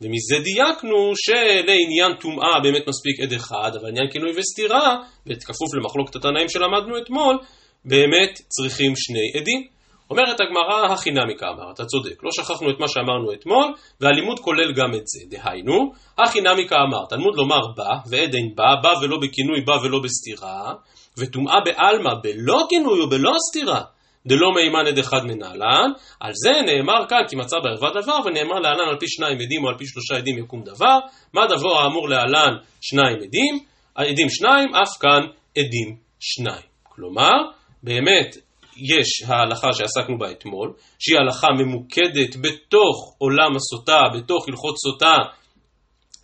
ומזה 0.00 0.38
דייקנו 0.44 1.12
שלעניין 1.16 2.12
טומאה 2.20 2.60
באמת 2.62 2.88
מספיק 2.88 3.20
עד 3.20 3.32
אחד, 3.32 3.70
אבל 3.80 3.88
עניין 3.88 4.10
כינוי 4.12 4.30
וסתירה, 4.36 4.96
בכפוף 5.26 5.74
למחלוקת 5.74 6.16
התנאים 6.16 6.48
שלמדנו 6.48 6.98
אתמול, 7.02 7.38
באמת 7.84 8.40
צריכים 8.48 8.92
שני 8.96 9.40
עדים. 9.40 9.78
אומרת 10.10 10.40
הגמרא, 10.40 10.92
הכי 10.92 11.10
נמיקה 11.10 11.46
אמר, 11.48 11.70
אתה 11.74 11.84
צודק, 11.84 12.24
לא 12.24 12.30
שכחנו 12.32 12.70
את 12.70 12.80
מה 12.80 12.88
שאמרנו 12.88 13.32
אתמול, 13.32 13.74
והלימוד 14.00 14.40
כולל 14.40 14.72
גם 14.72 14.94
את 14.94 15.06
זה. 15.06 15.20
דהיינו, 15.30 15.92
הכי 16.18 16.40
נמיקה 16.40 16.76
אמר, 16.88 17.06
תלמוד 17.08 17.36
לומר 17.36 17.60
בא, 17.76 17.90
ועד 18.10 18.34
אין 18.34 18.54
בא, 18.54 18.74
בא 18.82 18.92
ולא 19.02 19.16
בכינוי, 19.22 19.60
בא 19.60 19.72
ולא 19.72 19.98
בסתירה, 20.04 20.72
וטומאה 21.18 21.60
בעלמא, 21.64 22.10
בלא 22.22 22.66
כינוי 22.70 23.00
ובלא 23.02 23.32
סתירה, 23.50 23.82
דלא 24.26 24.52
מהימן 24.54 24.86
עד 24.86 24.98
אחד 24.98 25.24
מנהלן, 25.24 25.90
על 26.20 26.32
זה 26.34 26.52
נאמר 26.66 27.08
כאן 27.08 27.22
כי 27.28 27.36
מצא 27.36 27.56
בערווה 27.64 27.90
דבר, 28.02 28.18
ונאמר 28.24 28.58
להלן 28.58 28.88
על 28.90 28.96
פי 29.00 29.06
שניים 29.08 29.38
עדים 29.40 29.64
או 29.64 29.68
על 29.68 29.78
פי 29.78 29.86
שלושה 29.86 30.16
עדים 30.16 30.38
יקום 30.38 30.62
דבר, 30.62 30.98
מה 31.34 31.46
דבר 31.46 31.78
האמור 31.78 32.08
להלן 32.08 32.52
שניים 32.80 33.16
עדים, 33.16 33.58
עדים 33.94 34.28
שניים, 34.30 34.74
אף 34.74 34.98
כאן 35.00 35.20
עדים 35.58 35.96
שניים. 36.20 36.68
כלומר, 36.82 37.34
באמת 37.82 38.36
יש 38.76 39.22
ההלכה 39.26 39.72
שעסקנו 39.72 40.18
בה 40.18 40.30
אתמול, 40.30 40.72
שהיא 40.98 41.18
הלכה 41.18 41.46
ממוקדת 41.58 42.36
בתוך 42.36 43.14
עולם 43.18 43.56
הסוטה, 43.56 44.00
בתוך 44.14 44.48
הלכות 44.48 44.74
סוטה, 44.78 45.16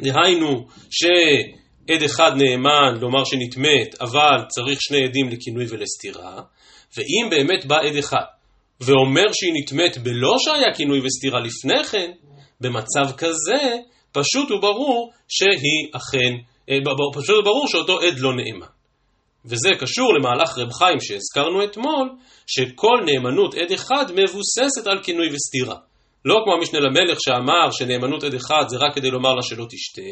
דהיינו 0.02 0.66
שעד 1.88 2.02
אחד 2.02 2.30
נאמן 2.36 3.00
לומר 3.00 3.24
שנטמאת, 3.24 4.00
אבל 4.00 4.44
צריך 4.48 4.78
שני 4.82 5.04
עדים 5.04 5.28
לכינוי 5.28 5.64
ולסתירה, 5.68 6.40
ואם 6.96 7.30
באמת 7.30 7.64
בא 7.66 7.76
עד 7.76 7.96
אחד 7.96 8.24
ואומר 8.80 9.32
שהיא 9.32 9.52
נטמאת 9.54 9.98
בלא 9.98 10.36
שהיה 10.38 10.74
כינוי 10.76 11.00
וסתירה 11.04 11.40
לפני 11.40 11.84
כן, 11.84 12.10
במצב 12.60 13.16
כזה 13.16 13.76
פשוט 14.12 14.50
וברור 14.50 15.12
שהיא 15.28 15.88
אכן, 15.96 16.34
אה, 16.70 16.76
פשוט 17.14 17.38
וברור 17.38 17.68
שאותו 17.68 18.00
עד 18.00 18.18
לא 18.18 18.30
נאמן. 18.36 18.66
וזה 19.44 19.70
קשור 19.80 20.14
למהלך 20.14 20.58
רב 20.58 20.72
חיים 20.72 21.00
שהזכרנו 21.00 21.64
אתמול, 21.64 22.10
שכל 22.46 22.96
נאמנות 23.06 23.54
עד 23.54 23.72
אחד 23.72 24.04
מבוססת 24.12 24.86
על 24.86 25.02
כינוי 25.02 25.28
וסתירה. 25.32 25.76
לא 26.24 26.40
כמו 26.44 26.52
המשנה 26.54 26.80
למלך 26.80 27.18
שאמר 27.20 27.70
שנאמנות 27.70 28.24
עד 28.24 28.34
אחד 28.34 28.64
זה 28.68 28.76
רק 28.76 28.94
כדי 28.94 29.10
לומר 29.10 29.34
לה 29.34 29.42
שלא 29.42 29.66
תשתה, 29.70 30.02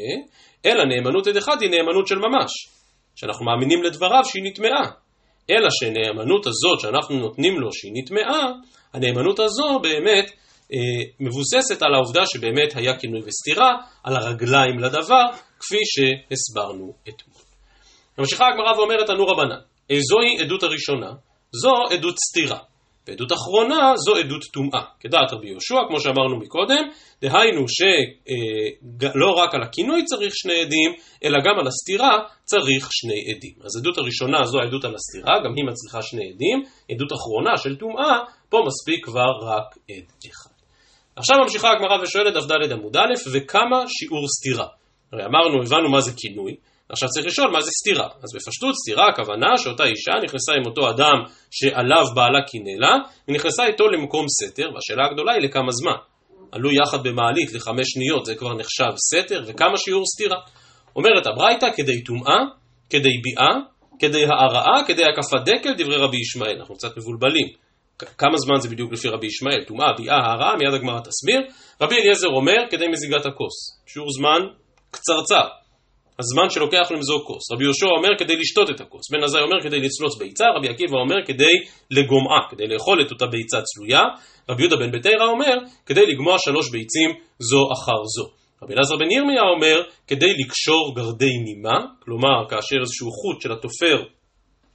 אלא 0.66 0.84
נאמנות 0.84 1.26
עד 1.26 1.36
אחד 1.36 1.62
היא 1.62 1.70
נאמנות 1.70 2.06
של 2.06 2.18
ממש, 2.18 2.50
שאנחנו 3.16 3.44
מאמינים 3.44 3.82
לדבריו 3.82 4.24
שהיא 4.24 4.42
נטמעה. 4.44 4.90
אלא 5.50 5.68
שנאמנות 5.70 6.46
הזאת 6.46 6.80
שאנחנו 6.80 7.16
נותנים 7.16 7.60
לו 7.60 7.72
שהיא 7.72 7.92
נטמעה, 7.94 8.52
הנאמנות 8.92 9.38
הזו 9.38 9.78
באמת 9.82 10.30
אה, 10.72 10.78
מבוססת 11.20 11.82
על 11.82 11.94
העובדה 11.94 12.26
שבאמת 12.26 12.76
היה 12.76 12.98
כינוי 12.98 13.20
וסתירה, 13.24 13.76
על 14.04 14.16
הרגליים 14.16 14.78
לדבר, 14.78 15.24
כפי 15.60 15.78
שהסברנו 15.84 16.94
אתמול. 17.08 17.42
ממשיכה 18.18 18.44
הגמרא 18.46 18.78
ואומרת 18.78 19.06
תנו 19.06 19.26
רבנן, 19.26 19.60
זוהי 20.10 20.40
עדות 20.40 20.62
הראשונה, 20.62 21.12
זו 21.52 21.72
עדות 21.90 22.14
סתירה. 22.18 22.58
ועדות 23.08 23.32
אחרונה 23.32 23.92
זו 23.96 24.16
עדות 24.16 24.42
טומאה, 24.52 24.82
כדעת 25.00 25.32
רבי 25.32 25.48
יהושע, 25.48 25.74
כמו 25.88 26.00
שאמרנו 26.00 26.38
מקודם, 26.38 26.84
דהיינו 27.22 27.64
שלא 27.68 29.28
אה, 29.38 29.44
רק 29.44 29.54
על 29.54 29.62
הכינוי 29.62 30.04
צריך 30.04 30.32
שני 30.36 30.60
עדים, 30.60 30.90
אלא 31.24 31.38
גם 31.44 31.58
על 31.58 31.66
הסתירה 31.66 32.18
צריך 32.44 32.88
שני 32.90 33.20
עדים. 33.30 33.54
אז 33.64 33.76
עדות 33.76 33.98
הראשונה 33.98 34.44
זו 34.44 34.58
העדות 34.60 34.84
על 34.84 34.94
הסתירה, 34.94 35.34
גם 35.44 35.52
היא 35.56 35.64
מצריכה 35.64 36.02
שני 36.02 36.30
עדים, 36.30 36.62
עדות 36.90 37.12
אחרונה 37.12 37.56
של 37.56 37.76
טומאה, 37.76 38.18
פה 38.48 38.58
מספיק 38.66 39.04
כבר 39.04 39.32
רק 39.42 39.76
עד 39.90 40.30
אחד. 40.30 40.50
עכשיו 41.16 41.36
ממשיכה 41.42 41.68
הגמרא 41.70 42.02
ושואלת 42.02 42.34
דף 42.34 42.46
ד' 42.46 42.72
עמוד 42.72 42.96
א', 42.96 43.14
וכמה 43.32 43.84
שיעור 43.88 44.26
סתירה? 44.28 44.66
הרי 45.12 45.24
אמרנו, 45.24 45.62
הבנו 45.62 45.90
מה 45.90 46.00
זה 46.00 46.12
כינוי, 46.16 46.56
עכשיו 46.92 47.08
צריך 47.08 47.26
לשאול 47.26 47.50
מה 47.50 47.60
זה 47.60 47.70
סתירה. 47.80 48.08
אז 48.22 48.30
בפשטות 48.34 48.74
סתירה 48.74 49.08
הכוונה 49.08 49.58
שאותה 49.58 49.84
אישה 49.84 50.12
נכנסה 50.24 50.52
עם 50.52 50.66
אותו 50.66 50.90
אדם 50.90 51.16
שעליו 51.50 52.04
בעלה 52.14 52.42
קינא 52.50 52.74
לה, 52.78 52.96
ונכנסה 53.28 53.66
איתו 53.66 53.88
למקום 53.88 54.26
סתר, 54.28 54.68
והשאלה 54.74 55.06
הגדולה 55.06 55.32
היא 55.32 55.42
לכמה 55.42 55.72
זמן. 55.72 55.98
עלו 56.52 56.70
יחד 56.72 57.02
במעלית 57.02 57.52
לחמש 57.52 57.86
שניות, 57.94 58.24
זה 58.24 58.34
כבר 58.34 58.54
נחשב 58.54 58.92
סתר, 59.10 59.42
וכמה 59.46 59.78
שיעור 59.78 60.04
סתירה. 60.06 60.36
אומרת 60.96 61.26
הברייתא 61.26 61.66
כדי 61.76 62.02
טומאה, 62.02 62.38
כדי 62.90 63.18
ביאה, 63.22 63.54
כדי 63.98 64.24
הערעה, 64.24 64.84
כדי 64.86 65.04
הקפת 65.04 65.40
דקל, 65.44 65.74
דברי 65.78 65.96
רבי 65.96 66.16
ישמעאל. 66.16 66.56
אנחנו 66.58 66.74
קצת 66.74 66.96
מבולבלים. 66.96 67.46
כמה 68.18 68.36
זמן 68.36 68.60
זה 68.60 68.68
בדיוק 68.68 68.92
לפי 68.92 69.08
רבי 69.08 69.26
ישמעאל? 69.26 69.64
טומאה, 69.66 69.92
ביאה, 69.98 70.16
הערעה, 70.16 70.56
מיד 70.56 70.74
הגמרא 70.74 71.00
תסביר. 71.00 71.40
רבי 71.80 71.94
אליעזר 71.94 72.28
אומר 72.28 72.58
כדי 72.70 72.88
מזיגת 72.88 73.26
הכוס. 73.26 73.82
שיעור 73.86 74.08
זמן 74.12 74.40
קצרצר. 74.90 75.61
הזמן 76.22 76.50
שלוקח 76.50 76.86
למזוג 76.90 77.22
כוס. 77.26 77.52
רבי 77.52 77.64
יהושע 77.64 77.86
אומר 77.86 78.08
כדי 78.18 78.36
לשתות 78.36 78.70
את 78.70 78.80
הכוס. 78.80 79.10
בן 79.10 79.22
עזאי 79.22 79.42
אומר 79.42 79.60
כדי 79.62 79.80
לצלוץ 79.80 80.18
ביצה, 80.18 80.44
רבי 80.56 80.68
עקיבא 80.68 80.96
אומר 81.04 81.16
כדי 81.26 81.54
לגומעה, 81.90 82.40
כדי 82.50 82.66
לאכול 82.66 83.02
את 83.02 83.10
אותה 83.10 83.26
ביצה 83.26 83.58
צלויה. 83.62 84.02
רבי 84.50 84.62
יהודה 84.62 84.76
בן 84.76 84.90
ביתרא 84.90 85.26
אומר 85.34 85.56
כדי 85.86 86.06
לגמוע 86.06 86.36
שלוש 86.38 86.70
ביצים 86.70 87.10
זו 87.38 87.62
אחר 87.72 88.00
זו. 88.16 88.26
רבי 88.62 88.74
אלעזר 88.74 88.96
בן 88.96 89.10
ירמיה 89.10 89.42
אומר 89.54 89.82
כדי 90.06 90.32
לקשור 90.38 90.94
גרדי 90.96 91.36
נימה, 91.46 91.78
כלומר 92.04 92.48
כאשר 92.48 92.76
איזשהו 92.80 93.10
חוט 93.10 93.40
של 93.40 93.52
התופר 93.52 94.02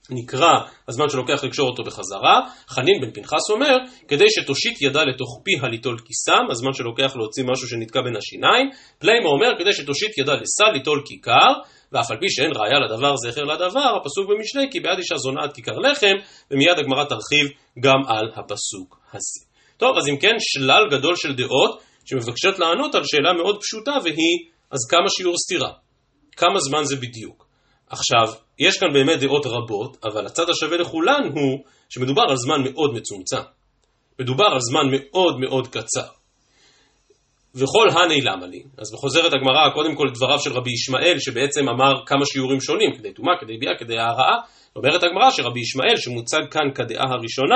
נקרא 0.09 0.51
הזמן 0.87 1.09
שלוקח 1.09 1.43
לקשור 1.43 1.69
אותו 1.69 1.83
בחזרה, 1.83 2.39
חנין 2.69 3.01
בן 3.01 3.11
פנחס 3.11 3.49
אומר, 3.49 3.75
כדי 4.07 4.25
שתושיט 4.29 4.81
ידה 4.81 5.03
לתוך 5.03 5.41
פיה 5.43 5.69
ליטול 5.69 5.97
כיסם, 6.05 6.51
הזמן 6.51 6.73
שלוקח 6.73 7.15
להוציא 7.15 7.43
משהו 7.43 7.67
שנתקע 7.67 8.01
בין 8.01 8.15
השיניים, 8.15 8.69
פליימו 8.99 9.29
אומר, 9.29 9.47
כדי 9.59 9.73
שתושיט 9.73 10.17
ידה 10.17 10.33
לסל 10.33 10.71
ליטול 10.73 11.01
כיכר, 11.05 11.53
ואף 11.91 12.11
על 12.11 12.17
פי 12.19 12.29
שאין 12.29 12.51
ראיה 12.55 12.79
לדבר 12.79 13.15
זכר 13.15 13.43
לדבר, 13.43 13.97
הפסוק 14.01 14.29
במשלי, 14.29 14.67
כי 14.71 14.79
בעד 14.79 14.97
אישה 14.97 15.17
זונה 15.17 15.43
עד 15.43 15.53
כיכר 15.53 15.77
לחם, 15.77 16.15
ומיד 16.51 16.79
הגמרא 16.79 17.03
תרחיב 17.03 17.47
גם 17.79 17.99
על 18.07 18.29
הפסוק 18.35 18.99
הזה. 19.13 19.45
טוב, 19.77 19.97
אז 19.97 20.07
אם 20.09 20.17
כן, 20.17 20.35
שלל 20.39 20.83
גדול 20.91 21.15
של 21.15 21.35
דעות 21.35 21.81
שמבקשות 22.05 22.59
לענות 22.59 22.95
על 22.95 23.03
שאלה 23.05 23.33
מאוד 23.33 23.61
פשוטה, 23.61 23.97
והיא, 24.03 24.37
אז 24.71 24.79
כמה 24.89 25.09
שיעור 25.09 25.35
סתירה? 25.37 25.71
כמה 26.37 26.59
זמן 26.59 26.83
זה 26.83 26.95
בדיוק? 26.95 27.46
עכשיו, 27.89 28.33
יש 28.59 28.77
כאן 28.77 28.93
באמת 28.93 29.19
דעות 29.19 29.45
רבות, 29.45 29.97
אבל 30.05 30.25
הצד 30.25 30.49
השווה 30.49 30.77
לכולן 30.77 31.21
הוא 31.35 31.63
שמדובר 31.89 32.23
על 32.29 32.35
זמן 32.35 32.63
מאוד 32.63 32.93
מצומצם. 32.93 33.41
מדובר 34.19 34.45
על 34.45 34.59
זמן 34.59 34.85
מאוד 34.91 35.39
מאוד 35.39 35.67
קצר. 35.67 36.07
וכל 37.55 37.87
הני 37.91 38.21
למה 38.21 38.47
לי? 38.47 38.63
אז 38.77 38.93
בחוזרת 38.93 39.33
הגמרא 39.33 39.69
קודם 39.73 39.95
כל 39.95 40.07
דבריו 40.13 40.39
של 40.39 40.53
רבי 40.53 40.71
ישמעאל 40.71 41.19
שבעצם 41.19 41.69
אמר 41.69 42.05
כמה 42.05 42.25
שיעורים 42.25 42.61
שונים, 42.61 42.93
כדי 42.97 43.13
טומאה, 43.13 43.33
כדי 43.41 43.57
ביאה, 43.57 43.77
כדי 43.79 43.97
הערעה. 43.97 44.37
אומרת 44.75 45.03
הגמרא 45.03 45.31
שרבי 45.31 45.59
ישמעאל 45.59 45.95
שמוצג 45.97 46.51
כאן 46.51 46.71
כדעה 46.75 47.05
הראשונה, 47.09 47.55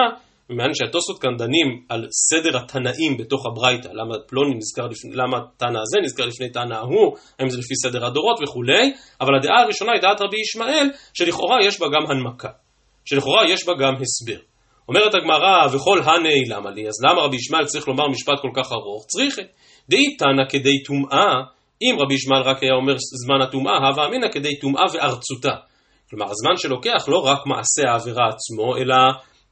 ומעניין 0.51 0.75
שהתוספות 0.75 1.21
כאן 1.21 1.37
דנים 1.37 1.85
על 1.89 2.07
סדר 2.29 2.57
התנאים 2.57 3.17
בתוך 3.17 3.45
הברייתא, 3.45 3.87
למה 3.87 4.15
פלוני 4.27 4.55
נזכר 4.55 4.87
לפני, 4.87 5.11
למה 5.13 5.37
תנא 5.57 5.79
הזה 5.79 5.97
נזכר 6.03 6.25
לפני 6.25 6.49
תנא 6.49 6.73
ההוא, 6.73 7.17
האם 7.39 7.49
זה 7.49 7.57
לפי 7.57 7.75
סדר 7.75 8.05
הדורות 8.05 8.39
וכולי, 8.43 8.93
אבל 9.21 9.35
הדעה 9.35 9.61
הראשונה 9.61 9.91
היא 9.91 10.01
דעת 10.01 10.21
רבי 10.21 10.37
ישמעאל, 10.41 10.89
שלכאורה 11.13 11.57
יש 11.65 11.79
בה 11.79 11.87
גם 11.87 12.11
הנמקה, 12.11 12.49
שלכאורה 13.05 13.49
יש 13.49 13.65
בה 13.65 13.73
גם 13.79 13.93
הסבר. 14.01 14.39
אומרת 14.87 15.13
הגמרא, 15.15 15.67
וכל 15.73 15.99
הני 16.03 16.45
למה 16.47 16.71
לי, 16.71 16.87
אז 16.87 16.93
למה 17.03 17.21
רבי 17.21 17.35
ישמעאל 17.35 17.65
צריך 17.65 17.87
לומר 17.87 18.07
משפט 18.07 18.39
כל 18.41 18.51
כך 18.55 18.71
ארוך? 18.71 19.05
צריכה. 19.07 19.41
דאי 19.89 20.15
תנא 20.17 20.43
כדי 20.49 20.83
טומאה, 20.83 21.33
אם 21.81 21.95
רבי 21.99 22.13
ישמעאל 22.13 22.41
רק 22.41 22.63
היה 22.63 22.73
אומר 22.73 22.95
זמן 23.25 23.41
הטומאה, 23.41 23.77
הווה 23.87 24.07
אמינא 24.07 24.27
כדי 24.31 24.59
טומאה 24.59 24.83
וארצותה. 24.93 25.55
כלומר, 26.09 26.25
הזמן 26.25 26.57
שלוקח 26.57 27.07
לא 27.07 27.17
רק 27.17 27.39
מעשה 27.45 27.91
העבירה 27.91 28.27
עצמו, 28.29 28.77
אלא 28.77 28.95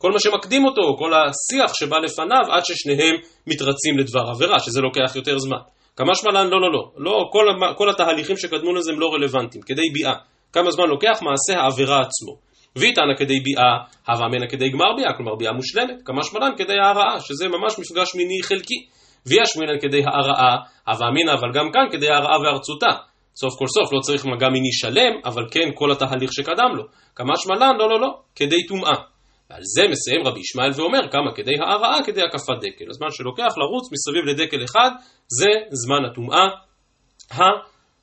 כל 0.02 0.12
מה 0.12 0.20
שמקדים 0.20 0.66
אותו, 0.66 0.82
כל 0.98 1.12
השיח 1.14 1.74
שבא 1.74 1.98
לפניו, 1.98 2.52
עד 2.52 2.66
ששניהם 2.66 3.16
מתרצים 3.48 3.98
לדבר 3.98 4.24
עבירה, 4.32 4.60
שזה 4.60 4.82
לוקח 4.82 5.16
יותר 5.16 5.40
זמן. 5.40 5.58
כמה 5.96 6.16
שמלן, 6.16 6.48
לא, 6.48 6.62
לא, 6.62 6.72
לא. 6.72 6.92
לא 6.98 7.30
כל, 7.32 7.46
כל 7.78 7.90
התהליכים 7.90 8.38
שקדמו 8.38 8.74
לזה 8.74 8.92
הם 8.92 9.00
לא 9.00 9.14
רלוונטיים, 9.14 9.64
כדי 9.64 9.90
ביאה. 9.94 10.14
כמה 10.54 10.72
זמן 10.72 10.86
לוקח 10.88 11.20
מעשה 11.22 11.62
העבירה 11.62 12.02
עצמו. 12.02 12.36
ויתנא 12.76 13.16
כדי 13.18 13.40
ביאה, 13.40 13.74
הווה 14.08 14.26
אמינא 14.28 14.48
כדי 14.50 14.70
גמר 14.70 14.94
ביאה, 14.98 15.14
כלומר 15.18 15.36
ביאה 15.36 15.52
מושלמת. 15.52 15.96
כמה 16.06 16.24
שמלן 16.24 16.52
כדי 16.58 16.80
הערעה, 16.84 17.20
שזה 17.20 17.48
ממש 17.48 17.80
מפגש 17.80 18.16
מיני 18.16 18.44
חלקי. 18.44 18.86
ויה 19.28 19.46
שמינן 19.46 19.80
כדי 19.82 20.02
הערעה, 20.06 20.58
הווה 20.88 21.08
אמינא, 21.08 21.32
אבל 21.32 21.52
גם 21.54 21.72
כאן 21.74 21.86
כדי 21.92 22.08
הערעה 22.10 22.42
וארצותה. 22.42 22.92
סוף 23.36 23.54
כל 23.60 23.68
סוף 23.68 23.94
לא 23.94 24.00
צריך 24.00 24.26
מגע 24.26 24.50
מיני 24.50 24.72
שלם, 24.72 25.14
אבל 25.26 25.44
כן 25.52 25.70
כל 25.76 25.92
התהליך 25.92 26.34
שקדם 26.34 26.76
לו. 26.76 26.84
כמה 27.16 27.34
שמלן, 27.38 27.76
לא, 27.80 27.90
לא, 27.90 28.00
לא, 28.00 28.10
כדי 28.36 28.66
טומאה. 28.68 29.09
ועל 29.50 29.62
זה 29.64 29.82
מסיים 29.92 30.28
רבי 30.28 30.40
ישמעאל 30.40 30.72
ואומר 30.76 31.12
כמה 31.12 31.36
כדי 31.36 31.52
הערעה 31.62 32.04
כדי 32.06 32.22
הקפת 32.22 32.58
דקל. 32.62 32.86
הזמן 32.90 33.08
שלוקח 33.12 33.54
לרוץ 33.58 33.90
מסביב 33.92 34.26
לדקל 34.26 34.64
אחד 34.64 34.92
זה 35.28 35.50
זמן 35.72 36.06
הטומאה 36.12 36.48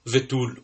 הוותול. 0.07 0.57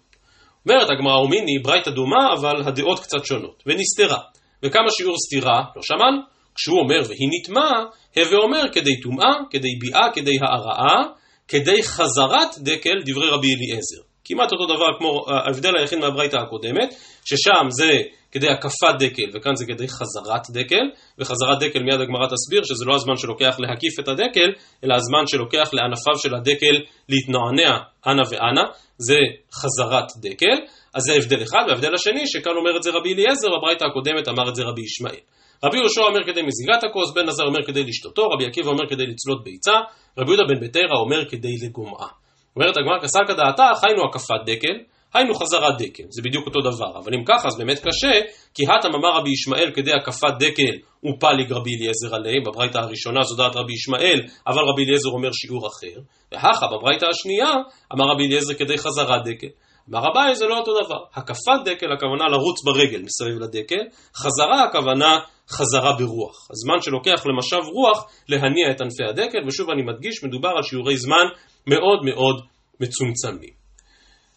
אומרת 0.67 0.91
הגמרא 0.91 1.19
ומיני 1.19 1.59
ברייתא 1.63 1.91
דומה 1.91 2.33
אבל 2.39 2.63
הדעות 2.67 3.01
קצת 3.01 3.25
שונות 3.25 3.63
ונסתרה. 3.67 4.19
וכמה 4.63 4.91
שיעור 4.91 5.17
סתירה 5.27 5.65
לא 5.77 5.83
שמענו. 5.83 6.23
כשהוא 6.55 6.79
אומר 6.81 7.01
והיא 7.09 7.29
נטמעה, 7.33 7.85
הווה 8.17 8.39
אומר 8.39 8.63
כדי 8.73 9.01
טומאה, 9.01 9.35
כדי 9.51 9.69
ביאה, 9.81 10.13
כדי 10.15 10.37
הערעה, 10.43 11.03
כדי 11.49 11.83
חזרת 11.83 12.59
דקל 12.59 12.99
דברי 13.07 13.29
רבי 13.29 13.55
אליעזר. 13.55 14.12
כמעט 14.33 14.53
אותו 14.53 14.67
דבר 14.67 14.99
כמו 14.99 15.25
ההבדל 15.29 15.77
היחיד 15.77 15.99
מהברייתא 15.99 16.37
הקודמת, 16.37 16.95
ששם 17.25 17.67
זה 17.69 17.93
כדי 18.33 18.49
הקפת 18.49 18.95
דקל, 18.99 19.29
וכאן 19.35 19.55
זה 19.55 19.65
כדי 19.67 19.89
חזרת 19.89 20.43
דקל, 20.53 20.85
וחזרת 21.19 21.59
דקל 21.61 21.83
מיד 21.83 22.01
הגמרא 22.01 22.27
תסביר 22.27 22.63
שזה 22.65 22.85
לא 22.87 22.95
הזמן 22.95 23.17
שלוקח 23.17 23.57
להקיף 23.59 24.01
את 24.01 24.09
הדקל, 24.09 24.51
אלא 24.85 24.95
הזמן 24.95 25.27
שלוקח 25.27 25.69
לענפיו 25.73 26.19
של 26.19 26.35
הדקל 26.35 26.77
להתנוענע 27.09 27.79
אנה 28.07 28.23
ואנה, 28.31 28.63
זה 28.99 29.19
חזרת 29.55 30.09
דקל, 30.23 30.57
אז 30.95 31.03
זה 31.03 31.13
הבדל 31.13 31.43
אחד, 31.43 31.65
וההבדל 31.69 31.95
השני, 31.95 32.27
שכאן 32.27 32.53
אומר 32.57 32.77
את 32.77 32.83
זה 32.83 32.91
רבי 32.91 33.15
אליעזר, 33.15 33.49
בברייתא 33.59 33.85
הקודמת 33.85 34.29
אמר 34.29 34.49
את 34.49 34.55
זה 34.55 34.63
רבי 34.63 34.83
ישמעאל. 34.83 35.23
רבי 35.65 35.79
יהושע 35.79 36.03
אומר 36.03 36.25
כדי 36.27 36.43
מזיגת 36.43 36.85
הכוס, 36.85 37.15
בן 37.15 37.29
עזר 37.29 37.45
אומר 37.45 37.63
כדי 37.67 37.85
לשתותו, 37.85 38.23
רבי 38.29 38.47
עקיבא 38.47 38.69
אומר 38.71 38.89
כדי 38.91 39.07
לצלות 39.07 39.45
ביצה, 39.45 39.77
רבי 40.19 40.31
יהודה 40.31 40.45
בן 40.49 40.61
ביתרא 40.61 40.97
אומר 41.05 41.29
כדי 41.29 41.55
לגומעה. 41.63 42.22
אומרת 42.57 42.77
הגמרא 42.77 42.99
כסלקא 43.03 43.33
דעתה, 43.35 43.71
היינו 43.83 44.03
הקפת 44.05 44.41
דקל, 44.47 44.79
היינו 45.15 45.35
חזרת 45.35 45.79
דקל, 45.79 46.03
זה 46.09 46.23
בדיוק 46.23 46.47
אותו 46.47 46.61
דבר, 46.61 46.99
אבל 46.99 47.15
אם 47.15 47.25
ככה 47.25 47.49
אז 47.49 47.59
באמת 47.59 47.79
קשה, 47.79 48.21
כי 48.55 48.63
הטם 48.63 48.95
אמר 48.95 49.19
רבי 49.19 49.31
ישמעאל 49.31 49.71
כדי 49.75 49.93
הקפת 49.93 50.35
דקל 50.39 50.75
ופליג 51.05 51.53
רבי 51.53 51.71
אליעזר 51.77 52.15
עליהם, 52.15 52.43
בברייתא 52.47 52.79
הראשונה 52.79 53.23
זו 53.23 53.37
דעת 53.37 53.57
רבי 53.57 53.73
ישמעאל, 53.73 54.21
אבל 54.47 54.63
רבי 54.73 54.85
אליעזר 54.85 55.09
אומר 55.09 55.31
שיעור 55.33 55.67
אחר, 55.67 56.01
והכה 56.33 56.67
בברייתא 56.67 57.07
השנייה 57.11 57.51
אמר 57.95 58.05
רבי 58.15 58.27
אליעזר 58.27 58.55
כדי 58.55 58.79
חזרת 58.79 59.23
דקל. 59.25 59.47
אמר 59.91 60.11
אביי 60.13 60.35
זה 60.35 60.47
לא 60.47 60.59
אותו 60.59 60.73
דבר, 60.85 60.99
הקפת 61.15 61.61
דקל 61.65 61.93
הכוונה 61.93 62.25
לרוץ 62.29 62.65
ברגל 62.65 63.03
מסביב 63.03 63.39
לדקל, 63.43 63.85
חזרה 64.17 64.65
הכוונה 64.65 65.19
חזרה 65.53 65.93
ברוח. 65.93 66.49
הזמן 66.51 66.83
שלוקח 66.83 67.27
למשב 67.27 67.69
רוח 67.73 68.07
להניע 68.29 68.71
את 68.71 68.81
ענפי 68.81 69.05
הדקל, 69.11 69.39
ושוב 69.47 69.71
אני 69.71 69.83
מדגיש, 69.83 70.25
מדובר 70.25 70.49
על 70.49 70.63
שיעורי 70.63 70.97
זמן 70.97 71.27
מאוד 71.67 72.05
מאוד 72.05 72.45
מצומצמים. 72.81 73.63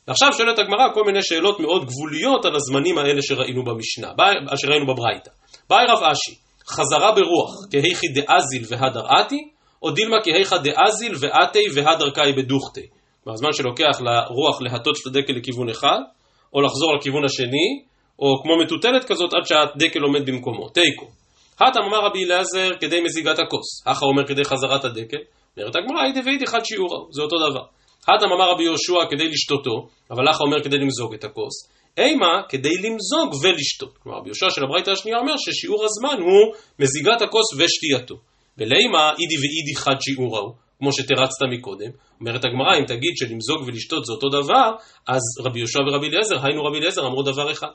ועכשיו 0.08 0.34
שואלת 0.34 0.60
הגמרא 0.60 0.94
כל 0.94 1.04
מיני 1.06 1.24
שאלות 1.24 1.60
מאוד 1.60 1.86
גבוליות 1.86 2.46
על 2.46 2.56
הזמנים 2.56 2.98
האלה 2.98 3.22
שראינו 3.22 3.64
במשנה, 3.64 4.08
שראינו 4.56 4.86
בברייתא. 4.88 5.32
באי 5.70 5.86
רב 5.90 6.04
אשי, 6.04 6.36
חזרה 6.68 7.12
ברוח, 7.12 7.52
כהיכי 7.72 8.08
דאזיל 8.08 8.64
והדר 8.68 9.06
אתי, 9.22 9.50
או 9.84 9.92
דילמה 9.92 10.18
כהיכא 10.24 10.58
דאזיל 10.58 11.16
ואתי 11.20 11.66
והדר 11.76 12.10
קאי 12.10 12.34
בדוכתי. 12.34 12.88
מהזמן 13.26 13.54
שלוקח 13.54 14.02
לרוח 14.02 14.62
להטות 14.62 14.96
את 15.02 15.08
הדקל 15.08 15.34
לכיוון 15.34 15.70
אחד, 15.70 16.00
או 16.54 16.62
לחזור 16.62 16.96
לכיוון 16.96 17.26
השני, 17.26 17.84
או 18.20 18.42
כמו 18.44 18.58
מטוטלת 18.64 19.06
כזאת 19.06 19.34
עד 19.34 19.46
שהדקל 19.46 20.00
עומד 20.00 20.30
במקומו, 20.30 20.70
תיקו. 20.70 21.06
הטם 21.60 21.80
אמר 21.80 22.06
רבי 22.06 22.24
אליעזר 22.24 22.70
כדי 22.80 23.02
מזיגת 23.02 23.40
הכוס, 23.40 23.84
אחא 23.86 24.06
אומר 24.06 24.28
כדי 24.28 24.44
חזרת 24.44 24.86
הדקל, 24.86 25.18
אומרת 25.58 25.76
הגמרא, 25.76 26.02
הייתי 26.02 26.20
ואיתי 26.26 26.48
חד 26.48 26.66
שיעורו, 26.66 27.08
זה 27.12 27.22
אותו 27.22 27.36
דבר. 27.50 27.64
הטם 28.08 28.32
אמר 28.36 28.52
רבי 28.52 28.64
יהושע 28.64 29.06
כדי 29.12 29.28
לשתותו, 29.28 29.88
אבל 30.12 30.30
אחא 30.30 30.44
אומר 30.44 30.64
כדי 30.64 30.78
למזוג 30.78 31.14
את 31.14 31.24
הכוס, 31.24 31.70
אימה 31.98 32.42
כדי 32.50 32.78
למזוג 32.78 33.44
ולשתות. 33.44 33.98
כלומר, 33.98 34.18
רבי 34.18 34.30
יהושע 34.30 34.50
של 34.50 34.64
הברייתא 34.64 34.92
השנייה 34.92 35.18
אומר 35.18 35.34
ששיעור 35.38 35.86
הזמן 35.86 36.22
הוא 36.22 36.56
מזיגת 36.80 37.22
הכוס 37.22 37.54
ושתייתו. 37.58 38.16
ולימה 38.58 39.12
אידי 39.20 39.38
ואידי 39.42 39.76
חד 39.76 39.96
שיעורו, 40.02 40.54
כמו 40.80 40.92
שתרצת 40.92 41.42
מקודם. 41.52 41.92
אומרת 42.20 42.46
הגמרא, 42.46 42.78
אם 42.80 42.86
תגיד 42.86 43.14
שלמזוג 43.16 43.62
ולשתות 43.68 44.06
זה 44.06 44.14
אותו 44.14 44.30
דבר, 44.30 44.72
אז 45.08 45.22
רבי 45.46 45.60
יהושע 45.60 45.80
ורבי 45.80 46.08
אליעזר, 46.08 46.46
היינו 46.46 46.64
רבי 46.66 46.78
אליעזר, 46.78 47.08
אמרו 47.08 47.24
דבר 47.24 47.52
אחד. 47.52 47.68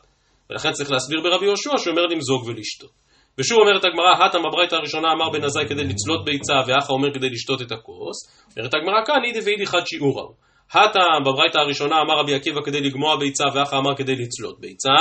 ולכן 0.50 0.73
צריך 0.73 0.90
להסביר 0.90 1.21
ברבי 1.21 1.47
יהושע 1.47 1.78
שאומר 1.78 2.07
למזוג 2.07 2.45
ולשתות. 2.47 2.90
ושוב 3.38 3.59
אומרת 3.59 3.85
הגמרא, 3.85 4.26
הטם 4.26 4.38
בברייתא 4.42 4.75
הראשונה 4.75 5.12
אמר 5.12 5.30
בן 5.30 5.45
עזאי 5.45 5.69
כדי 5.69 5.85
לצלות 5.85 6.25
ביצה, 6.25 6.54
ואחא 6.66 6.92
אומר 6.92 7.14
כדי 7.14 7.30
לשתות 7.30 7.62
את 7.62 7.73
הכוס. 7.73 8.16
אומרת 8.57 8.75
הגמרא 8.75 9.04
כאן, 9.07 9.25
אידי 9.25 9.40
ואידי 9.45 9.66
חד 9.66 9.87
שיעורו. 9.87 10.35
הטם 10.73 11.25
בברייתא 11.26 11.59
הראשונה 11.59 12.00
אמר 12.00 12.19
רבי 12.19 12.35
עקיבא 12.35 12.61
כדי 12.64 12.80
לגמוע 12.80 13.16
ביצה, 13.16 13.45
ואחא 13.54 13.76
אמר 13.76 13.97
כדי 13.97 14.16
לצלות 14.16 14.61
ביצה. 14.61 14.99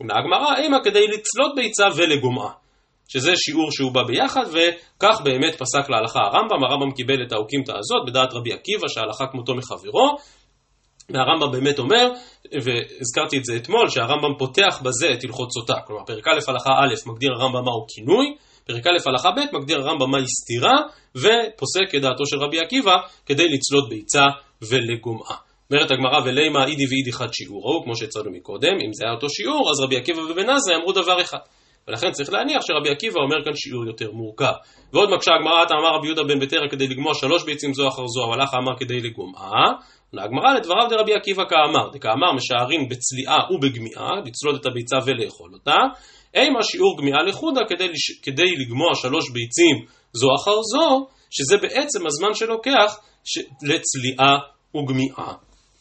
ומהגמרא, 0.00 0.56
אימה 0.56 0.78
כדי 0.84 1.06
לצלות 1.06 1.52
ביצה 1.56 1.84
ולגומעה. 1.96 2.52
שזה 3.08 3.32
שיעור 3.36 3.72
שהוא 3.72 3.92
בא 3.92 4.02
ביחד, 4.02 4.44
וכך 4.46 5.20
באמת 5.24 5.54
פסק 5.54 5.90
להלכה 5.90 6.20
הרמב"ם, 6.20 6.64
הרמב"ם 6.64 6.90
קיבל 6.90 7.22
את 7.26 7.32
האוקימתא 7.32 7.72
הזאת 7.72 8.02
בדעת 8.06 8.32
רבי 8.32 8.52
עקיבא, 8.52 8.88
שההלכה 8.88 9.26
כמותו 9.32 9.54
מחברו, 9.54 10.16
והרמב"ם 11.10 11.52
באמת 11.52 11.78
אומר, 11.78 12.10
והזכרתי 12.52 13.38
את 13.38 13.44
זה 13.44 13.56
אתמול, 13.56 13.88
שהרמב"ם 13.88 14.38
פותח 14.38 14.80
בזה 14.82 15.12
את 15.12 15.24
הלכות 15.24 15.48
סוטה, 15.52 15.74
כלומר 15.86 16.04
פרק 16.04 16.28
א' 16.28 16.38
הלכה 16.48 16.70
א' 16.70 17.10
מגדיר 17.10 17.30
הרמב"ם 17.32 17.64
מהו 17.64 17.86
כינוי, 17.88 18.34
פרק 18.66 18.86
א' 18.86 19.08
הלכה 19.08 19.30
ב' 19.30 19.56
מגדיר 19.56 19.78
הרמב"ם 19.78 20.10
מהי 20.10 20.28
סתירה, 20.28 20.76
ופוסק 21.16 21.90
כדעתו 21.90 22.26
של 22.26 22.38
רבי 22.38 22.60
עקיבא 22.60 22.96
כדי 23.26 23.48
לצלות 23.48 23.88
ביצה 23.88 24.24
ולגומעה. 24.62 25.36
אומרת 25.70 25.90
הגמרא 25.90 26.20
ולימה 26.24 26.66
אידי 26.66 26.86
ואידי 26.86 27.12
חד 27.12 27.32
שיעורו, 27.32 27.82
כמו 27.84 27.96
שהצענו 27.96 28.30
מקודם, 28.30 28.72
אם 28.86 28.92
זה 28.92 29.04
היה 29.04 29.14
אותו 29.14 29.30
שיעור, 29.30 29.70
אז 29.70 29.80
רבי 29.80 29.96
עקיבא 29.96 30.20
ובן 30.20 30.50
עזרא 30.50 30.76
אמרו 30.76 30.92
דבר 30.92 31.20
אחד. 31.20 31.38
ולכן 31.88 32.10
צריך 32.10 32.32
להניח 32.32 32.62
שרבי 32.62 32.90
עקיבא 32.90 33.20
אומר 33.20 33.44
כאן 33.44 33.52
שיעור 33.54 33.86
יותר 33.86 34.10
מורכב. 34.12 34.52
ועוד 34.92 35.10
מקשה 35.10 35.30
הגמרא, 35.34 35.62
אתה 35.62 35.74
אמר 35.74 35.96
רבי 35.98 36.06
יהודה 36.06 36.22
בן 36.22 36.40
ביתרא 36.40 36.68
כדי 36.70 36.88
לגמוע 36.88 37.14
שלוש 37.14 37.44
ביצים 37.44 37.74
זו 37.74 37.88
אחר 37.88 38.06
זו, 38.06 38.24
אבל 38.24 38.42
לך 38.42 38.54
אמר 38.54 38.78
כדי 38.78 39.00
לגומעה. 39.00 39.72
הגמרא 40.12 40.54
לדבריו 40.54 40.88
דרבי 40.90 41.14
עקיבא 41.14 41.44
כאמר, 41.48 41.88
דכאמר 41.92 42.32
משערים 42.32 42.88
בצליעה 42.88 43.38
ובגמיעה, 43.50 44.10
לצלוד 44.24 44.54
את 44.60 44.66
הביצה 44.66 44.96
ולאכול 45.06 45.50
אותה. 45.54 45.76
אימה 46.34 46.62
שיעור 46.62 46.98
גמיעה 46.98 47.22
לחודה 47.22 47.60
כדי, 47.68 47.88
כדי 48.22 48.56
לגמוע 48.58 48.94
שלוש 48.94 49.30
ביצים 49.30 49.76
זו 50.12 50.28
אחר 50.42 50.62
זו, 50.62 51.06
שזה 51.30 51.56
בעצם 51.56 52.06
הזמן 52.06 52.34
שלוקח 52.34 52.98
לצליעה 53.62 54.38
וגמיעה 54.76 55.32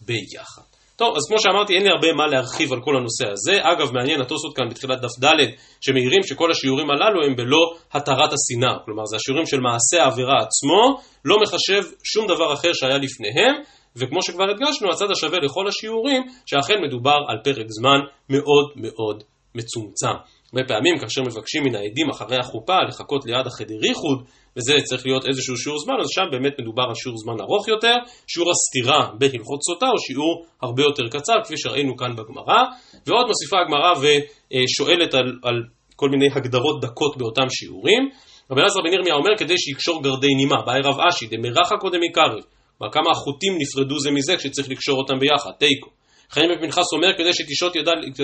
ביחד. 0.02 0.68
טוב, 0.96 1.16
אז 1.18 1.24
כמו 1.28 1.40
שאמרתי, 1.40 1.74
אין 1.74 1.84
לי 1.84 1.90
הרבה 1.90 2.14
מה 2.14 2.28
להרחיב 2.28 2.74
על 2.74 2.82
כל 2.82 2.96
הנושא 2.98 3.26
הזה. 3.32 3.60
אגב, 3.62 3.92
מעניין 3.94 4.22
התוספות 4.22 4.56
כאן 4.56 4.70
בתחילת 4.70 5.02
דף 5.02 5.16
ד' 5.24 5.36
שמעירים 5.82 6.24
שכל 6.24 6.52
השיעורים 6.52 6.88
הללו 6.92 7.26
הם 7.26 7.36
בלא 7.36 7.64
התרת 7.94 8.32
השנאה. 8.34 8.76
כלומר, 8.86 9.06
זה 9.06 9.16
השיעורים 9.16 9.46
של 9.46 9.60
מעשה 9.60 10.04
העבירה 10.04 10.38
עצמו, 10.42 11.02
לא 11.26 11.36
מחשב 11.42 11.84
שום 12.04 12.28
דבר 12.28 12.54
אחר 12.54 12.74
שהיה 12.74 12.98
לפניהם, 12.98 13.56
וכמו 13.96 14.22
שכבר 14.22 14.44
הדגשנו, 14.44 14.92
הצד 14.92 15.12
השווה 15.12 15.40
לכל 15.40 15.68
השיעורים, 15.68 16.22
שאכן 16.46 16.82
מדובר 16.88 17.18
על 17.28 17.38
פרק 17.44 17.66
זמן 17.70 18.00
מאוד 18.30 18.72
מאוד 18.76 19.24
מצומצם. 19.56 20.16
הרבה 20.54 20.68
פעמים 20.68 21.00
כאשר 21.00 21.22
מבקשים 21.22 21.64
מן 21.64 21.76
העדים 21.76 22.10
אחרי 22.10 22.38
החופה 22.38 22.78
לחכות 22.88 23.26
ליד 23.26 23.48
החדר 23.48 23.80
איחוד, 23.84 24.20
וזה 24.56 24.74
צריך 24.84 25.06
להיות 25.06 25.24
איזשהו 25.28 25.58
שיעור 25.58 25.80
זמן, 25.80 25.94
אז 26.02 26.08
שם 26.10 26.28
באמת 26.32 26.54
מדובר 26.62 26.84
על 26.90 26.96
שיעור 26.96 27.18
זמן 27.18 27.38
ארוך 27.42 27.68
יותר, 27.68 27.96
שיעור 28.28 28.50
הסתירה 28.52 29.02
בהלכות 29.20 29.60
סוטה 29.68 29.86
הוא 29.86 30.00
שיעור 30.08 30.46
הרבה 30.62 30.84
יותר 30.84 31.04
קצר, 31.08 31.34
כפי 31.44 31.58
שראינו 31.58 31.98
כאן 31.98 32.16
בגמרא, 32.16 32.62
ועוד 33.08 33.26
מוסיפה 33.28 33.58
הגמרא 33.62 33.92
ושואלת 34.02 35.14
על, 35.14 35.28
על 35.44 35.58
כל 35.96 36.10
מיני 36.10 36.28
הגדרות 36.36 36.82
דקות 36.82 37.18
באותם 37.18 37.50
שיעורים. 37.50 38.10
רבי 38.52 38.62
אלעזר 38.62 38.82
בן 38.86 38.94
ירמיה 38.94 39.14
אומר 39.14 39.38
כדי 39.38 39.58
שיקשור 39.58 40.04
גרדי 40.04 40.36
נימה, 40.36 40.62
באי 40.66 40.82
רב 40.84 41.00
אשי, 41.10 41.26
דמרחה 41.28 41.78
קודם 41.78 42.00
מקרב, 42.10 42.44
כמה 42.92 43.12
החוטים 43.12 43.58
נפרדו 43.58 44.00
זה 44.00 44.12
מזה 44.12 44.38
כשצריך 44.38 44.70
לקשור 44.70 44.98
אותם 44.98 45.20
ביחד, 45.20 45.52
תיקו. 45.60 45.90
חיים 46.30 46.50
בן 46.50 46.62
פנחס 46.62 46.94
אומר 46.94 47.18
כדי 47.18 47.34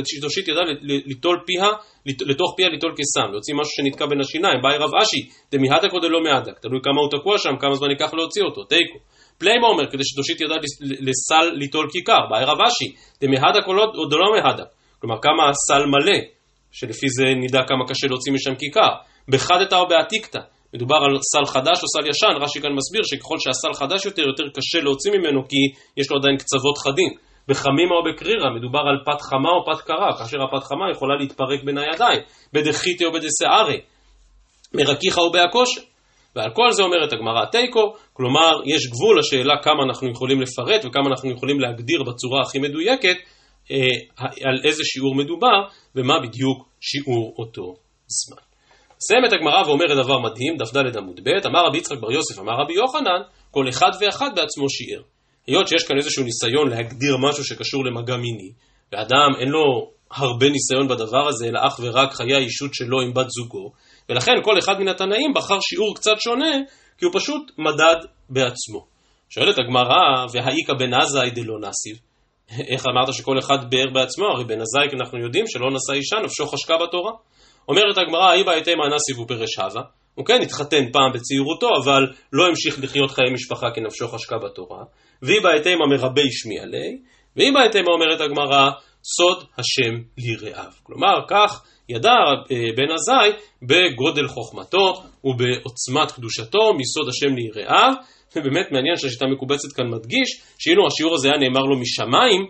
שתושיט 0.05 0.47
ידה 0.47 0.61
ליטול 0.81 1.39
פיה, 1.45 1.69
לתוך 2.05 2.53
פיה 2.57 2.69
ליטול 2.69 2.93
קיסם, 2.95 3.31
להוציא 3.31 3.53
משהו 3.53 3.71
שנתקע 3.75 4.05
בין 4.05 4.21
השיניים, 4.21 4.61
באי 4.63 4.77
רב 4.77 4.91
אשי, 5.01 5.21
דמיהדק 5.51 5.93
או 5.93 5.99
דלא 5.99 6.19
מהדק, 6.23 6.59
תלוי 6.59 6.79
כמה 6.83 6.99
הוא 7.01 7.09
תקוע 7.19 7.37
שם, 7.37 7.49
כמה 7.59 7.75
זמן 7.75 7.89
ייקח 7.89 8.13
להוציא 8.13 8.43
אותו, 8.43 8.63
תיקו. 8.63 8.99
פליימה 9.37 9.67
אומר 9.67 9.91
כדי 9.91 10.03
שתושיט 10.03 10.41
ידה 10.41 10.55
לסל 10.81 11.45
ליטול 11.53 11.87
כיכר, 11.91 12.21
באי 12.29 12.43
רב 12.43 12.57
אשי, 12.67 12.95
דמיהדק 13.21 13.67
או 13.97 14.05
דלא 14.05 14.27
מהדק, 14.35 14.69
כלומר 14.99 15.15
כמה 15.21 15.49
הסל 15.49 15.85
מלא, 15.85 16.19
שלפי 16.71 17.07
זה 17.09 17.23
נדע 17.43 17.61
כמה 17.67 17.87
קשה 17.87 18.07
להוציא 18.07 18.33
משם 18.33 18.55
כיכר, 18.55 18.91
בחדתא 19.27 19.75
או 19.75 19.87
בעתיקתא, 19.87 20.39
מדובר 20.73 20.95
על 20.95 21.17
סל 21.21 21.45
חדש 21.45 21.83
או 21.83 21.87
סל 21.87 22.07
ישן, 22.09 22.43
רש"י 22.43 22.61
כאן 22.61 22.73
מסביר 22.73 23.01
שככל 23.03 23.37
שהסל 23.39 23.73
חדש 23.73 24.05
יותר, 24.05 24.21
יותר 24.21 24.43
קשה 24.55 24.79
להוציא 24.83 25.11
ממנו 25.11 25.47
כי 25.47 25.61
יש 25.97 26.11
לו 26.11 26.17
עדיין 26.17 26.37
קצוות 26.37 26.77
חדים. 26.77 27.13
בחמימה 27.47 27.95
או 27.95 28.03
בקרירה, 28.03 28.49
מדובר 28.55 28.79
על 28.79 28.97
פת 29.05 29.21
חמה 29.21 29.49
או 29.49 29.65
פת 29.65 29.81
קרה, 29.81 30.17
כאשר 30.17 30.37
הפת 30.43 30.63
חמה 30.63 30.91
יכולה 30.91 31.15
להתפרק 31.15 31.63
בין 31.63 31.77
הידיים, 31.77 32.21
בדחיתי 32.53 33.05
או 33.05 33.11
בדסערי, 33.11 33.79
מרקיחה 34.73 35.21
או 35.21 35.31
בהכושר. 35.31 35.81
ועל 36.35 36.51
כל 36.53 36.71
זה 36.71 36.83
אומרת 36.83 37.13
הגמרא 37.13 37.45
תיקו, 37.45 37.93
כלומר 38.13 38.51
יש 38.65 38.87
גבול 38.87 39.19
לשאלה 39.19 39.53
כמה 39.63 39.83
אנחנו 39.83 40.09
יכולים 40.11 40.41
לפרט 40.41 40.85
וכמה 40.85 41.09
אנחנו 41.09 41.31
יכולים 41.31 41.59
להגדיר 41.59 42.03
בצורה 42.03 42.41
הכי 42.41 42.59
מדויקת 42.59 43.15
אה, 43.71 43.77
על 44.49 44.61
איזה 44.63 44.83
שיעור 44.83 45.15
מדובר 45.15 45.61
ומה 45.95 46.19
בדיוק 46.19 46.67
שיעור 46.81 47.35
אותו 47.37 47.75
זמן. 48.07 48.52
מסיימת 49.03 49.33
הגמרא 49.33 49.67
ואומרת 49.67 49.97
דבר 50.03 50.19
מדהים, 50.19 50.57
דף 50.57 50.73
ד' 50.73 50.97
עמוד 50.97 51.19
ב', 51.23 51.47
אמר 51.47 51.65
רבי 51.65 51.77
יצחק 51.77 51.97
בר 51.99 52.11
יוסף, 52.11 52.39
אמר 52.39 52.53
רבי 52.63 52.73
יוחנן, 52.73 53.21
כל 53.51 53.69
אחד 53.69 53.91
ואחד 54.01 54.29
בעצמו 54.35 54.69
שיער. 54.69 55.01
היות 55.47 55.67
שיש 55.67 55.83
כאן 55.87 55.97
איזשהו 55.97 56.23
ניסיון 56.23 56.69
להגדיר 56.69 57.17
משהו 57.17 57.43
שקשור 57.43 57.85
למגע 57.85 58.17
מיני, 58.17 58.51
ואדם 58.91 59.29
אין 59.39 59.49
לו 59.49 59.91
הרבה 60.11 60.49
ניסיון 60.49 60.87
בדבר 60.87 61.27
הזה, 61.27 61.47
אלא 61.47 61.59
אך 61.67 61.79
ורק 61.81 62.13
חיי 62.13 62.35
האישות 62.35 62.73
שלו 62.73 63.01
עם 63.01 63.13
בת 63.13 63.29
זוגו, 63.29 63.71
ולכן 64.09 64.31
כל 64.43 64.59
אחד 64.59 64.79
מן 64.79 64.87
התנאים 64.87 65.33
בחר 65.33 65.59
שיעור 65.61 65.95
קצת 65.95 66.15
שונה, 66.19 66.51
כי 66.97 67.05
הוא 67.05 67.13
פשוט 67.13 67.51
מדד 67.57 68.05
בעצמו. 68.29 68.85
שואלת 69.29 69.57
הגמרא, 69.57 70.25
והאיכא 70.31 70.73
בן 70.79 70.93
עזאי 70.93 71.29
דלא 71.29 71.59
נסיב. 71.59 71.97
איך 72.71 72.85
אמרת 72.85 73.13
שכל 73.13 73.39
אחד 73.39 73.69
באר 73.69 73.89
בעצמו? 73.93 74.25
הרי 74.25 74.43
בן 74.43 74.61
עזאי 74.61 74.97
אנחנו 74.99 75.19
יודעים 75.19 75.47
שלא 75.47 75.67
נשא 75.71 75.93
אישה, 75.93 76.15
נפשו 76.25 76.47
חשקה 76.47 76.73
בתורה. 76.87 77.11
אומרת 77.67 77.97
הגמרא, 77.97 78.33
אי 78.33 78.43
בעייתי 78.43 78.75
מה 78.75 78.83
נסיב 78.95 79.19
ופרש 79.19 79.59
הווה. 79.59 79.81
הוא 80.15 80.25
כן 80.25 80.41
התחתן 80.41 80.91
פעם 80.91 81.11
בצעירותו, 81.13 81.69
אבל 81.83 82.03
לא 82.33 82.47
המשיך 82.47 82.83
לחיות 82.83 83.11
חיי 83.11 83.33
משפחה 83.33 83.67
כנפשו 83.75 84.07
חשקה 84.07 84.37
בתורה. 84.37 84.83
והיא 85.21 85.41
בהתאמה 85.41 85.85
מרבה 85.89 86.21
השמיע 86.21 86.65
ליה, 86.65 86.91
והיא 87.35 87.53
בהתאמה 87.53 87.91
אומרת 87.93 88.21
הגמרא, 88.21 88.69
סוד 89.03 89.43
השם 89.57 89.93
ליראיו. 90.17 90.71
כלומר, 90.83 91.19
כך 91.27 91.63
ידע 91.89 92.11
בן 92.77 92.91
עזאי 92.93 93.31
בגודל 93.61 94.27
חוכמתו 94.27 95.03
ובעוצמת 95.23 96.11
קדושתו 96.11 96.73
מסוד 96.73 97.09
השם 97.09 97.35
ליראיו, 97.35 97.93
ובאמת 98.35 98.71
מעניין 98.71 98.97
שהשיטה 98.97 99.25
המקובצת 99.25 99.73
כאן 99.75 99.85
מדגיש 99.89 100.41
שאילו 100.59 100.87
השיעור 100.87 101.15
הזה 101.15 101.27
היה 101.27 101.37
נאמר 101.37 101.61
לו 101.61 101.79
משמיים, 101.79 102.41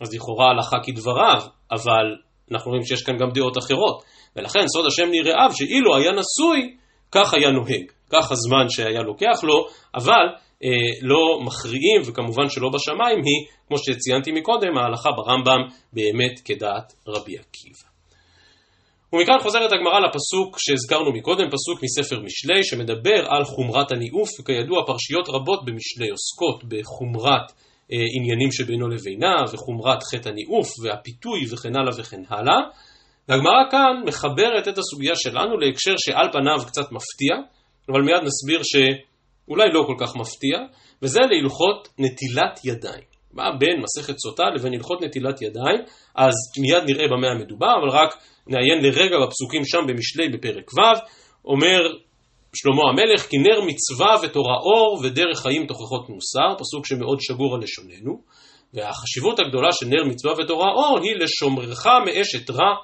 אז 0.00 0.14
לכאורה 0.14 0.50
הלכה 0.50 0.76
כדבריו, 0.82 1.42
אבל 1.72 2.06
אנחנו 2.52 2.70
רואים 2.70 2.84
שיש 2.84 3.02
כאן 3.02 3.16
גם 3.16 3.30
דעות 3.34 3.58
אחרות. 3.58 4.02
ולכן 4.36 4.60
סוד 4.74 4.86
השם 4.86 5.10
ליראיו, 5.10 5.50
שאילו 5.52 5.96
היה 5.96 6.10
נשוי, 6.10 6.76
כך 7.12 7.34
היה 7.34 7.50
נוהג. 7.50 7.84
כך 8.12 8.32
הזמן 8.32 8.68
שהיה 8.68 9.02
לוקח 9.02 9.38
לו, 9.42 9.66
אבל 9.94 10.26
אה, 10.64 10.68
לא 11.02 11.40
מכריעים, 11.46 12.00
וכמובן 12.06 12.48
שלא 12.48 12.68
בשמיים 12.74 13.18
היא, 13.18 13.46
כמו 13.68 13.78
שציינתי 13.78 14.32
מקודם, 14.32 14.78
ההלכה 14.78 15.10
ברמב"ם 15.16 15.60
באמת 15.92 16.40
כדעת 16.44 16.92
רבי 17.08 17.38
עקיבא. 17.38 17.90
ומכאן 19.12 19.38
חוזרת 19.42 19.72
הגמרא 19.72 20.00
לפסוק 20.00 20.56
שהזכרנו 20.58 21.12
מקודם, 21.12 21.44
פסוק 21.50 21.82
מספר 21.82 22.20
משלי, 22.20 22.64
שמדבר 22.64 23.26
על 23.28 23.44
חומרת 23.44 23.92
הניאוף, 23.92 24.28
וכידוע 24.40 24.86
פרשיות 24.86 25.28
רבות 25.28 25.64
במשלי 25.64 26.08
עוסקות 26.10 26.64
בחומרת 26.64 27.52
עניינים 27.90 28.52
שבינו 28.52 28.88
לבינה, 28.88 29.34
וחומרת 29.52 30.02
חטא 30.02 30.28
הניאוף, 30.28 30.68
והפיתוי 30.82 31.40
וכן 31.52 31.76
הלאה 31.76 31.92
וכן 31.98 32.22
הלאה. 32.28 32.60
והגמרא 33.28 33.70
כאן 33.70 34.02
מחברת 34.06 34.68
את 34.68 34.78
הסוגיה 34.78 35.14
שלנו 35.14 35.58
להקשר 35.58 35.94
שעל 35.98 36.28
פניו 36.32 36.66
קצת 36.66 36.92
מפתיע, 36.92 37.36
אבל 37.88 38.00
מיד 38.02 38.22
נסביר 38.22 38.60
שאולי 38.62 39.68
לא 39.72 39.84
כל 39.86 39.94
כך 39.98 40.16
מפתיע, 40.16 40.58
וזה 41.02 41.20
להלכות 41.20 41.88
נטילת 41.98 42.60
ידיים. 42.64 43.10
מה 43.32 43.56
בין 43.58 43.82
מסכת 43.82 44.18
סוטה 44.18 44.42
לבין 44.54 44.74
הלכות 44.74 45.02
נטילת 45.02 45.42
ידיים, 45.42 45.80
אז 46.14 46.34
מיד 46.60 46.82
נראה 46.86 47.08
במה 47.08 47.30
המדובר, 47.30 47.74
אבל 47.80 47.88
רק 47.90 48.14
נעיין 48.46 48.84
לרגע 48.84 49.16
בפסוקים 49.26 49.64
שם 49.64 49.78
במשלי 49.88 50.28
בפרק 50.28 50.70
ו', 50.72 51.00
אומר 51.44 51.80
שלמה 52.54 52.82
המלך, 52.90 53.26
כי 53.26 53.38
נר 53.38 53.60
מצווה 53.60 54.14
ותורה 54.22 54.54
אור 54.54 55.00
ודרך 55.02 55.40
חיים 55.42 55.66
תוכחות 55.66 56.08
מוסר, 56.08 56.58
פסוק 56.58 56.86
שמאוד 56.86 57.18
שגור 57.20 57.54
על 57.54 57.60
לשוננו, 57.62 58.22
והחשיבות 58.74 59.38
הגדולה 59.38 59.72
של 59.72 59.86
נר 59.86 60.04
מצווה 60.04 60.32
ותורה 60.38 60.72
אור 60.72 60.98
היא 61.02 61.16
לשומרך 61.16 61.86
מאשת 62.06 62.50
רע, 62.50 62.74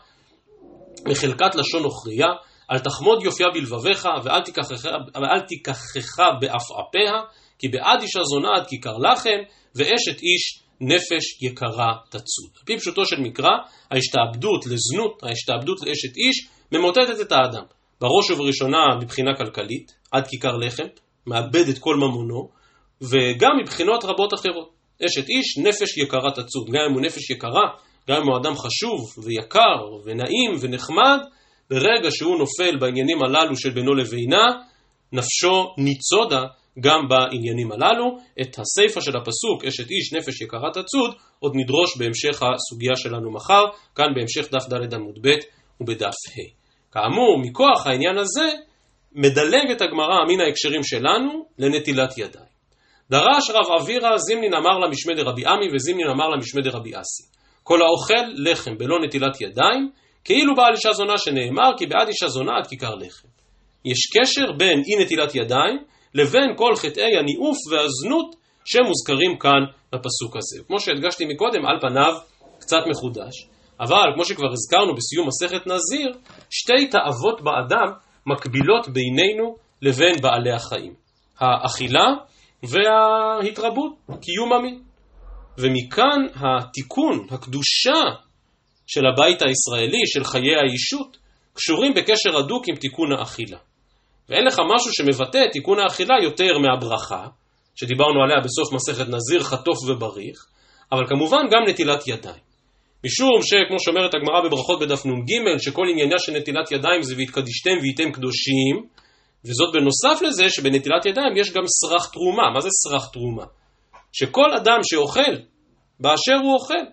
מחלקת 1.08 1.54
לשון 1.54 1.82
נוכריה, 1.82 2.26
אל 2.72 2.78
תחמוד 2.78 3.22
יופייה 3.22 3.48
בלבביך 3.54 4.08
ואל 4.24 5.40
תיקחך 5.40 6.18
בעפעפיה, 6.40 7.12
כי 7.58 7.68
בעד 7.68 8.02
אישה 8.02 8.20
זונה 8.22 8.48
עד 8.56 8.66
כיכר 8.66 8.96
לחם, 8.98 9.40
ואשת 9.76 10.22
איש 10.22 10.62
נפש 10.80 11.42
יקרה 11.42 11.92
תצוד. 12.08 12.50
על 12.56 12.62
פי 12.64 12.78
פשוטו 12.78 13.06
של 13.06 13.20
מקרא, 13.20 13.50
ההשתעבדות 13.90 14.66
לזנות, 14.66 15.22
ההשתעבדות 15.22 15.80
לאשת 15.80 16.16
איש, 16.16 16.48
ממוטטת 16.72 17.20
את 17.20 17.32
האדם. 17.32 17.75
בראש 18.00 18.30
ובראשונה 18.30 18.78
מבחינה 19.02 19.30
כלכלית, 19.36 19.94
עד 20.12 20.26
כיכר 20.26 20.56
לחם, 20.56 20.86
מאבד 21.26 21.68
את 21.68 21.78
כל 21.78 21.96
ממונו, 21.96 22.48
וגם 23.02 23.50
מבחינות 23.62 24.04
רבות 24.04 24.34
אחרות. 24.34 24.70
אשת 25.06 25.28
איש, 25.28 25.58
נפש 25.58 25.98
יקרה 25.98 26.30
תצוד. 26.30 26.66
גם 26.68 26.80
אם 26.88 26.92
הוא 26.94 27.02
נפש 27.02 27.30
יקרה, 27.30 27.68
גם 28.08 28.16
אם 28.22 28.28
הוא 28.28 28.36
אדם 28.36 28.54
חשוב 28.54 29.24
ויקר 29.24 29.78
ונעים 30.04 30.50
ונחמד, 30.60 31.18
ברגע 31.70 32.10
שהוא 32.10 32.38
נופל 32.38 32.76
בעניינים 32.80 33.18
הללו 33.22 33.56
של 33.56 33.70
בינו 33.70 33.94
לבינה, 33.94 34.46
נפשו 35.12 35.74
ניצודה 35.78 36.42
גם 36.80 37.00
בעניינים 37.08 37.72
הללו. 37.72 38.18
את 38.40 38.58
הסיפא 38.58 39.00
של 39.00 39.16
הפסוק, 39.16 39.64
אשת 39.68 39.90
איש 39.90 40.12
נפש 40.12 40.40
יקרה 40.40 40.70
תצוד, 40.70 41.14
עוד 41.38 41.52
נדרוש 41.54 41.96
בהמשך 41.98 42.42
הסוגיה 42.42 42.96
שלנו 42.96 43.32
מחר, 43.32 43.64
כאן 43.94 44.06
בהמשך 44.14 44.48
דף 44.52 44.68
ד' 44.68 44.94
עמוד 44.94 45.18
ב' 45.22 45.28
ובדף 45.80 46.06
ה'. 46.06 46.65
כאמור, 46.96 47.38
מכוח 47.38 47.86
העניין 47.86 48.18
הזה, 48.18 48.48
מדלגת 49.12 49.80
הגמרא 49.80 50.24
מן 50.28 50.40
ההקשרים 50.40 50.82
שלנו 50.82 51.46
לנטילת 51.58 52.18
ידיים. 52.18 52.56
דרש 53.10 53.50
רב 53.50 53.80
אבירה 53.80 54.18
זימנין 54.18 54.54
אמר 54.54 54.78
למשמי 54.78 55.14
דרבי 55.14 55.46
עמי 55.46 55.66
וזימנין 55.74 56.06
אמר 56.08 56.28
למשמי 56.28 56.62
דרבי 56.62 56.90
אסי. 56.90 57.22
כל 57.62 57.78
האוכל 57.82 58.32
לחם 58.36 58.78
בלא 58.78 58.96
נטילת 59.04 59.40
ידיים, 59.40 59.90
כאילו 60.24 60.54
בעל 60.54 60.72
אישה 60.72 60.92
זונה 60.92 61.18
שנאמר 61.18 61.70
כי 61.78 61.86
בעד 61.86 62.08
אישה 62.08 62.28
זונה 62.28 62.52
עד 62.58 62.66
כיכר 62.66 62.94
לחם. 62.94 63.28
יש 63.84 63.98
קשר 64.16 64.52
בין 64.52 64.82
אי 64.86 65.04
נטילת 65.04 65.34
ידיים 65.34 65.78
לבין 66.14 66.56
כל 66.56 66.76
חטאי 66.76 67.16
הניאוף 67.18 67.56
והזנות 67.70 68.36
שמוזכרים 68.64 69.38
כאן 69.38 69.62
בפסוק 69.92 70.36
הזה. 70.36 70.64
כמו 70.66 70.80
שהדגשתי 70.80 71.24
מקודם, 71.24 71.66
על 71.66 71.78
פניו 71.80 72.14
קצת 72.58 72.82
מחודש, 72.90 73.55
אבל 73.80 74.12
כמו 74.14 74.24
שכבר 74.24 74.52
הזכרנו 74.52 74.94
בסיום 74.94 75.28
מסכת 75.28 75.66
נזיר, 75.66 76.12
שתי 76.50 76.86
תאוות 76.90 77.40
באדם 77.40 77.92
מקבילות 78.26 78.88
בינינו 78.88 79.56
לבין 79.82 80.20
בעלי 80.22 80.52
החיים. 80.52 80.94
האכילה 81.38 82.06
וההתרבות, 82.62 83.92
קיום 84.20 84.52
המין. 84.52 84.82
ומכאן 85.58 86.20
התיקון, 86.34 87.26
הקדושה 87.30 88.00
של 88.86 89.06
הבית 89.06 89.42
הישראלי, 89.42 90.02
של 90.06 90.24
חיי 90.24 90.56
האישות, 90.56 91.16
קשורים 91.54 91.94
בקשר 91.94 92.36
הדוק 92.38 92.68
עם 92.68 92.76
תיקון 92.76 93.12
האכילה. 93.12 93.58
ואין 94.28 94.44
לך 94.44 94.58
משהו 94.74 94.92
שמבטא 94.92 95.38
את 95.38 95.52
תיקון 95.52 95.78
האכילה 95.78 96.14
יותר 96.22 96.58
מהברכה, 96.58 97.26
שדיברנו 97.74 98.22
עליה 98.22 98.36
בסוף 98.44 98.72
מסכת 98.72 99.08
נזיר, 99.08 99.42
חטוף 99.42 99.78
ובריך, 99.88 100.46
אבל 100.92 101.06
כמובן 101.08 101.42
גם 101.50 101.62
נטילת 101.68 102.08
ידיים. 102.08 102.45
משום 103.06 103.42
שכמו 103.42 103.80
שאומרת 103.80 104.14
הגמרא 104.14 104.40
בברכות 104.44 104.80
בדף 104.80 105.06
נ"ג, 105.06 105.30
שכל 105.58 105.86
עניינה 105.90 106.18
של 106.18 106.32
נטילת 106.32 106.72
ידיים 106.72 107.02
זה 107.02 107.14
והתקדישתם 107.16 107.76
והייתם 107.80 108.12
קדושים, 108.12 108.74
וזאת 109.44 109.72
בנוסף 109.74 110.22
לזה 110.22 110.50
שבנטילת 110.50 111.06
ידיים 111.06 111.36
יש 111.36 111.52
גם 111.52 111.62
סרח 111.66 112.10
תרומה. 112.12 112.50
מה 112.54 112.60
זה 112.60 112.68
סרח 112.82 113.06
תרומה? 113.12 113.44
שכל 114.12 114.52
אדם 114.56 114.78
שאוכל, 114.82 115.34
באשר 116.00 116.36
הוא 116.42 116.54
אוכל, 116.54 116.84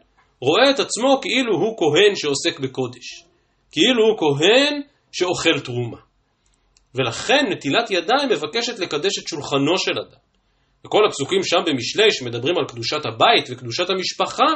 רואה 0.41 0.69
את 0.69 0.80
עצמו 0.80 1.19
כאילו 1.21 1.54
הוא 1.56 1.78
כהן 1.78 2.15
שעוסק 2.15 2.60
בקודש. 2.60 3.23
כאילו 3.71 4.04
הוא 4.08 4.17
כהן 4.17 4.82
שאוכל 5.12 5.60
תרומה. 5.60 5.97
ולכן 6.95 7.45
נטילת 7.52 7.91
ידיים 7.91 8.30
מבקשת 8.30 8.80
לקדש 8.80 9.19
את 9.19 9.28
שולחנו 9.28 9.78
של 9.78 9.91
אדם. 9.91 10.19
וכל 10.86 11.06
הפסוקים 11.08 11.43
שם 11.43 11.62
במשלי 11.65 12.12
שמדברים 12.12 12.58
על 12.58 12.65
קדושת 12.67 13.06
הבית 13.06 13.45
וקדושת 13.49 13.89
המשפחה, 13.89 14.47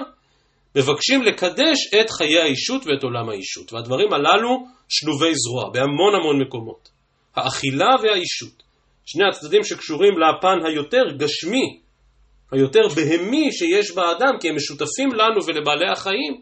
מבקשים 0.75 1.23
לקדש 1.23 1.93
את 2.01 2.09
חיי 2.09 2.39
האישות 2.39 2.81
ואת 2.85 3.03
עולם 3.03 3.29
האישות. 3.29 3.73
והדברים 3.73 4.13
הללו 4.13 4.65
שלובי 4.89 5.31
זרוע 5.35 5.69
בהמון 5.73 6.15
המון 6.15 6.41
מקומות. 6.41 6.89
האכילה 7.35 7.95
והאישות. 8.03 8.63
שני 9.05 9.23
הצדדים 9.29 9.63
שקשורים 9.63 10.13
לפן 10.19 10.65
היותר 10.65 11.03
גשמי, 11.17 11.79
היותר 12.51 12.87
בהמי 12.95 13.51
שיש 13.51 13.91
באדם, 13.91 14.39
כי 14.39 14.49
הם 14.49 14.55
משותפים 14.55 15.09
לנו 15.13 15.45
ולבעלי 15.45 15.91
החיים, 15.91 16.41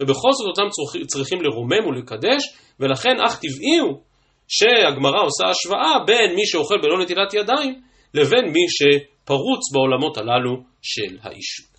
ובכל 0.00 0.28
זאת 0.32 0.46
אותם 0.48 0.68
צריכים 1.06 1.42
לרומם 1.42 1.86
ולקדש, 1.86 2.42
ולכן 2.80 3.16
אך 3.26 3.38
טבעי 3.38 3.78
הוא 3.78 4.00
שהגמרא 4.48 5.22
עושה 5.22 5.44
השוואה 5.50 6.04
בין 6.06 6.34
מי 6.34 6.46
שאוכל 6.46 6.78
בלא 6.82 7.02
נטילת 7.02 7.34
ידיים, 7.34 7.80
לבין 8.14 8.44
מי 8.44 8.64
שפרוץ 8.68 9.72
בעולמות 9.72 10.16
הללו 10.16 10.62
של 10.82 11.18
האישות. 11.22 11.71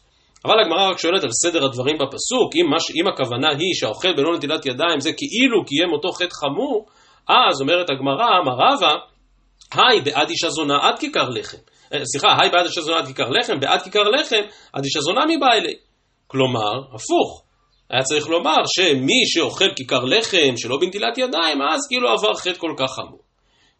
אבל 0.45 0.59
הגמרא 0.59 0.89
רק 0.89 0.97
שואלת 0.97 1.23
על 1.23 1.29
סדר 1.43 1.65
הדברים 1.65 1.95
בפסוק, 1.95 2.55
אם, 2.55 2.65
מש, 2.75 2.91
אם 3.01 3.07
הכוונה 3.07 3.49
היא 3.49 3.73
שהאוכל 3.73 4.13
בלא 4.13 4.35
נטילת 4.37 4.65
ידיים 4.65 4.99
זה 4.99 5.11
כאילו 5.13 5.65
קיים 5.65 5.91
אותו 5.93 6.11
חטא 6.11 6.35
חמור, 6.41 6.85
אז 7.29 7.61
אומרת 7.61 7.89
הגמרא, 7.89 8.25
אמר 8.41 8.53
רבא, 8.53 8.93
היי 9.73 10.01
בעד 10.01 10.29
אישה 10.29 10.49
זונה 10.49 10.77
עד 10.81 10.99
כיכר 10.99 11.29
לחם. 11.29 11.57
אה, 11.93 12.05
סליחה, 12.05 12.27
היי 12.41 12.49
בעד 12.49 12.65
אישה 12.65 12.81
זונה 12.81 12.97
עד 12.97 13.07
כיכר 13.07 13.29
לחם, 13.29 13.59
בעד 13.59 13.81
כיכר 13.81 14.03
לחם 14.03 14.41
עד 14.73 14.83
אישה 14.83 14.99
זונה 14.99 15.21
מבא 15.25 15.47
אלי. 15.53 15.75
כלומר, 16.27 16.77
הפוך. 16.95 17.43
היה 17.89 18.03
צריך 18.03 18.27
לומר 18.29 18.57
שמי 18.65 19.21
שאוכל 19.25 19.69
כיכר 19.75 20.03
לחם 20.03 20.57
שלא 20.57 20.77
בנטילת 20.81 21.17
ידיים, 21.17 21.61
אז 21.61 21.87
כאילו 21.89 22.09
עבר 22.09 22.33
חטא 22.33 22.57
כל 22.57 22.73
כך 22.77 22.91
חמור. 22.95 23.19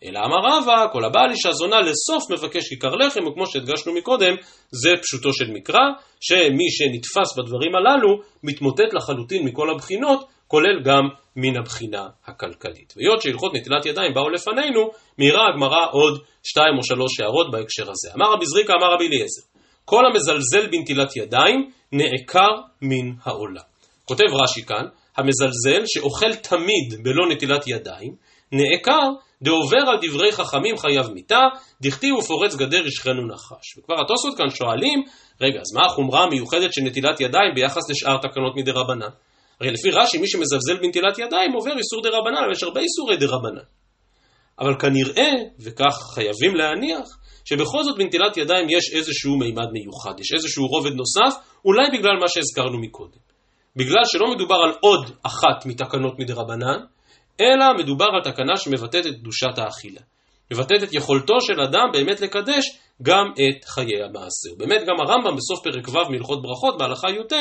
אלא 0.03 0.19
אמר 0.19 0.57
רבא, 0.57 0.85
כל 0.91 1.05
הבעל 1.05 1.31
אישה 1.31 1.51
זונה 1.51 1.79
לסוף 1.81 2.31
מבקש 2.31 2.69
כיכר 2.69 2.95
לחם, 2.95 3.27
וכמו 3.27 3.47
שהדגשנו 3.47 3.93
מקודם, 3.93 4.35
זה 4.71 4.89
פשוטו 5.01 5.33
של 5.33 5.51
מקרא, 5.51 5.79
שמי 6.21 6.71
שנתפס 6.71 7.37
בדברים 7.37 7.75
הללו, 7.75 8.19
מתמוטט 8.43 8.93
לחלוטין 8.93 9.45
מכל 9.45 9.69
הבחינות, 9.69 10.27
כולל 10.47 10.81
גם 10.83 11.03
מן 11.35 11.57
הבחינה 11.57 12.07
הכלכלית. 12.25 12.93
והיות 12.97 13.21
שהלכות 13.21 13.53
נטילת 13.55 13.85
ידיים 13.85 14.13
באו 14.13 14.29
לפנינו, 14.29 14.89
מהירה 15.17 15.47
הגמרא 15.49 15.85
עוד 15.91 16.21
שתיים 16.43 16.77
או 16.77 16.83
שלוש 16.83 17.19
הערות 17.19 17.51
בהקשר 17.51 17.83
הזה. 17.91 18.09
אמר 18.15 18.33
רבי 18.33 18.45
זריקה, 18.45 18.73
אמר 18.73 18.93
רבי 18.93 19.07
אליעזר, 19.07 19.41
כל 19.85 20.03
המזלזל 20.05 20.67
בנטילת 20.71 21.15
ידיים, 21.15 21.69
נעקר 21.91 22.51
מן 22.81 23.11
העולם. 23.23 23.63
כותב 24.05 24.23
רש"י 24.43 24.65
כאן, 24.65 24.85
המזלזל 25.17 25.83
שאוכל 25.85 26.35
תמיד 26.35 27.03
בלא 27.03 27.29
נטילת 27.31 27.67
ידיים, 27.67 28.15
נעקר, 28.53 29.07
דעובר 29.41 29.83
על 29.87 29.97
דברי 30.01 30.31
חכמים 30.31 30.77
חייב 30.77 31.11
מיתה, 31.13 31.39
דכתיב 31.81 32.15
ופורץ 32.15 32.55
גדר 32.55 32.87
ישכנו 32.87 33.27
נחש. 33.27 33.77
וכבר 33.77 33.95
התוספות 34.01 34.37
כאן 34.37 34.49
שואלים, 34.49 35.03
רגע, 35.41 35.59
אז 35.59 35.73
מה 35.75 35.85
החומרה 35.85 36.23
המיוחדת 36.23 36.73
של 36.73 36.81
נטילת 36.81 37.21
ידיים 37.21 37.51
ביחס 37.55 37.89
לשאר 37.89 38.17
תקנות 38.17 38.55
מדי 38.55 38.71
רבנן? 38.71 39.09
הרי 39.61 39.71
לפי 39.71 39.89
רש"י, 39.91 40.17
מי 40.17 40.27
שמזלזל 40.27 40.77
בנטילת 40.81 41.19
ידיים 41.19 41.51
עובר 41.53 41.77
איסור 41.77 42.01
דה 42.03 42.09
רבנן, 42.09 42.43
אבל 42.43 42.51
יש 42.51 42.63
הרבה 42.63 42.81
איסורי 42.81 43.17
דה 43.17 43.25
רבנן. 43.25 43.65
אבל 44.59 44.75
כנראה, 44.79 45.31
וכך 45.65 45.95
חייבים 46.13 46.55
להניח, 46.55 47.07
שבכל 47.45 47.83
זאת 47.83 47.97
בנטילת 47.97 48.37
ידיים 48.37 48.67
יש 48.69 48.93
איזשהו 48.93 49.37
מימד 49.37 49.69
מיוחד, 49.71 50.19
יש 50.19 50.33
איזשהו 50.33 50.67
רובד 50.67 50.91
נוסף, 50.91 51.37
אולי 51.65 51.87
בגלל 51.97 52.17
מה 52.21 52.27
שהזכרנו 52.27 52.81
מקודם. 52.81 53.23
בגלל 53.75 54.03
שלא 54.05 54.35
מדובר 54.35 54.55
על 54.55 54.73
עוד 54.81 55.11
אחת 55.23 55.65
מתקנות 55.65 56.19
מדי 56.19 56.33
רבנן, 56.33 56.79
אלא 57.41 57.65
מדובר 57.77 58.05
על 58.05 58.31
תקנה 58.31 58.57
שמבטאת 58.57 59.07
את 59.07 59.13
קדושת 59.19 59.57
האכילה. 59.57 60.01
מבטאת 60.51 60.83
את 60.83 60.93
יכולתו 60.93 61.41
של 61.41 61.61
אדם 61.61 61.87
באמת 61.93 62.21
לקדש 62.21 62.77
גם 63.01 63.25
את 63.33 63.65
חיי 63.65 64.03
המעשר. 64.03 64.53
באמת 64.57 64.81
גם 64.87 64.95
הרמב"ם 64.99 65.35
בסוף 65.35 65.63
פרק 65.63 65.87
ו' 65.87 66.11
מהלכות 66.11 66.41
ברכות 66.41 66.77
בהלכה 66.77 67.09
י"ט 67.09 67.33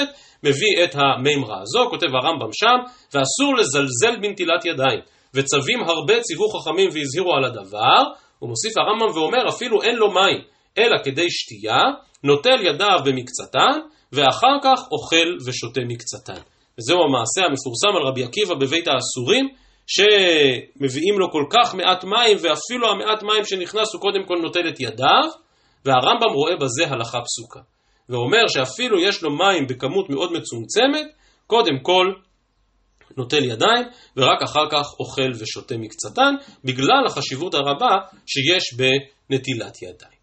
מביא 0.42 0.85
את 0.85 0.94
המימרה 0.94 1.61
הזו, 1.62 1.90
כותב 1.90 2.07
הרמב"ם 2.07 2.52
שם, 2.52 2.78
ואסור 3.14 3.55
לזלזל 3.57 4.20
בנטילת 4.22 4.64
ידיים. 4.64 5.00
וצווים 5.35 5.83
הרבה 5.83 6.20
ציוו 6.20 6.48
חכמים 6.48 6.88
והזהירו 6.92 7.35
על 7.35 7.44
הדבר, 7.44 8.02
ומוסיף 8.42 8.72
הרמב"ם 8.76 9.16
ואומר 9.16 9.48
אפילו 9.48 9.83
אין 9.83 9.96
לו 9.96 10.12
מים, 10.12 10.40
אלא 10.78 10.96
כדי 11.05 11.31
שתייה, 11.31 11.83
נוטל 12.24 12.61
ידיו 12.61 12.98
במקצתן, 13.05 13.81
ואחר 14.12 14.57
כך 14.62 14.81
אוכל 14.92 15.46
ושותה 15.46 15.81
מקצתן. 15.88 16.42
וזהו 16.78 16.98
המעשה 17.02 17.40
המפורסם 17.48 17.96
על 17.96 18.02
רבי 18.09 18.24
עקיבא 18.24 18.55
בבית 18.55 18.88
האסורים, 18.88 19.48
שמביאים 19.87 21.18
לו 21.18 21.31
כל 21.33 21.45
כך 21.51 21.75
מעט 21.75 22.05
מים, 22.05 22.37
ואפילו 22.40 22.90
המעט 22.90 23.23
מים 23.23 23.45
שנכנס 23.45 23.95
הוא 23.95 24.01
קודם 24.01 24.27
כל 24.27 24.38
נוטל 24.42 24.68
את 24.68 24.81
ידיו, 24.81 25.29
והרמב"ם 25.85 26.33
רואה 26.35 26.57
בזה 26.57 26.87
הלכה 26.87 27.18
פסוקה. 27.21 27.61
ואומר 28.09 28.49
שאפילו 28.49 29.01
יש 29.01 29.23
לו 29.23 29.31
מים 29.31 29.66
בכמות 29.66 30.11
מאוד 30.11 30.33
מצומצמת, 30.33 31.07
קודם 31.47 31.79
כל 31.83 32.07
נוטל 33.16 33.45
ידיים, 33.45 33.85
ורק 34.16 34.42
אחר 34.42 34.71
כך 34.71 34.87
אוכל 35.01 35.31
ושותה 35.40 35.75
מקצתן, 35.77 36.35
בגלל 36.64 37.07
החשיבות 37.07 37.55
הרבה 37.55 37.97
שיש 38.27 38.75
בנטילת 38.75 39.83
ידיים. 39.83 40.23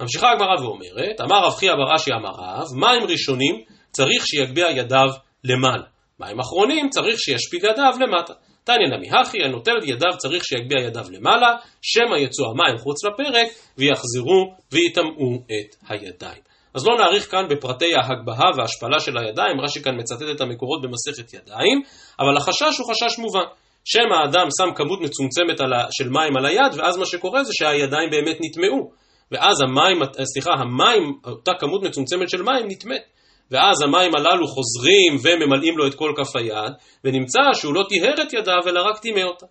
ממשיכה 0.00 0.32
הגמרא 0.32 0.60
ואומרת, 0.60 1.20
אמר 1.20 1.46
רב 1.46 1.52
חייא 1.52 1.72
בראשי 1.74 2.10
אמר 2.12 2.30
רב, 2.38 2.66
מים 2.80 3.02
ראשונים 3.08 3.64
צריך 3.90 4.26
שיגביה 4.26 4.70
ידיו 4.70 5.08
למעלה, 5.44 5.84
מים 6.20 6.40
אחרונים 6.40 6.90
צריך 6.90 7.14
שישפיל 7.18 7.64
ידיו 7.64 7.92
למטה. 8.00 8.32
תניא 8.64 8.96
נמי 8.96 9.08
הכי, 9.20 9.38
הנוטל 9.44 9.76
ידיו 9.82 10.18
צריך 10.18 10.44
שיגביה 10.44 10.86
ידיו 10.86 11.04
למעלה, 11.10 11.56
שמא 11.82 12.16
יצאו 12.16 12.44
המים 12.50 12.78
חוץ 12.78 13.04
לפרק, 13.04 13.48
ויחזרו 13.78 14.54
ויטמאו 14.72 15.36
את 15.36 15.76
הידיים. 15.88 16.42
אז 16.74 16.86
לא 16.86 16.98
נאריך 16.98 17.30
כאן 17.30 17.48
בפרטי 17.50 17.94
ההגבהה 17.94 18.50
וההשפלה 18.56 19.00
של 19.00 19.18
הידיים, 19.18 19.60
רש"י 19.60 19.82
כאן 19.82 19.94
מצטט 19.98 20.22
את 20.36 20.40
המקורות 20.40 20.82
במסכת 20.82 21.34
ידיים, 21.34 21.82
אבל 22.20 22.36
החשש 22.36 22.78
הוא 22.78 22.90
חשש 22.90 23.18
מובן. 23.18 23.44
שמא 23.84 24.14
האדם 24.14 24.46
שם 24.58 24.74
כמות 24.74 25.00
מצומצמת 25.00 25.60
ה... 25.60 25.64
של 25.90 26.08
מים 26.08 26.36
על 26.36 26.46
היד, 26.46 26.72
ואז 26.78 26.96
מה 26.96 27.06
שקורה 27.06 27.44
זה 27.44 27.52
שהידיים 27.54 28.10
באמת 28.10 28.36
נטמעו. 28.40 28.90
ואז 29.32 29.60
המים, 29.62 29.96
סליחה, 30.24 30.50
המים, 30.50 31.12
אותה 31.26 31.52
כמות 31.60 31.82
מצומצמת 31.82 32.30
של 32.30 32.42
מים 32.42 32.66
נטמאת. 32.68 33.02
ואז 33.50 33.82
המים 33.82 34.14
הללו 34.14 34.46
חוזרים 34.46 35.16
וממלאים 35.22 35.78
לו 35.78 35.86
את 35.86 35.94
כל 35.94 36.12
כף 36.16 36.36
היד, 36.36 36.72
ונמצא 37.04 37.40
שהוא 37.52 37.74
לא 37.74 37.84
טיהר 37.88 38.14
את 38.22 38.32
ידיו, 38.32 38.62
אלא 38.66 38.80
רק 38.80 38.98
טימא 38.98 39.20
אותה. 39.20 39.46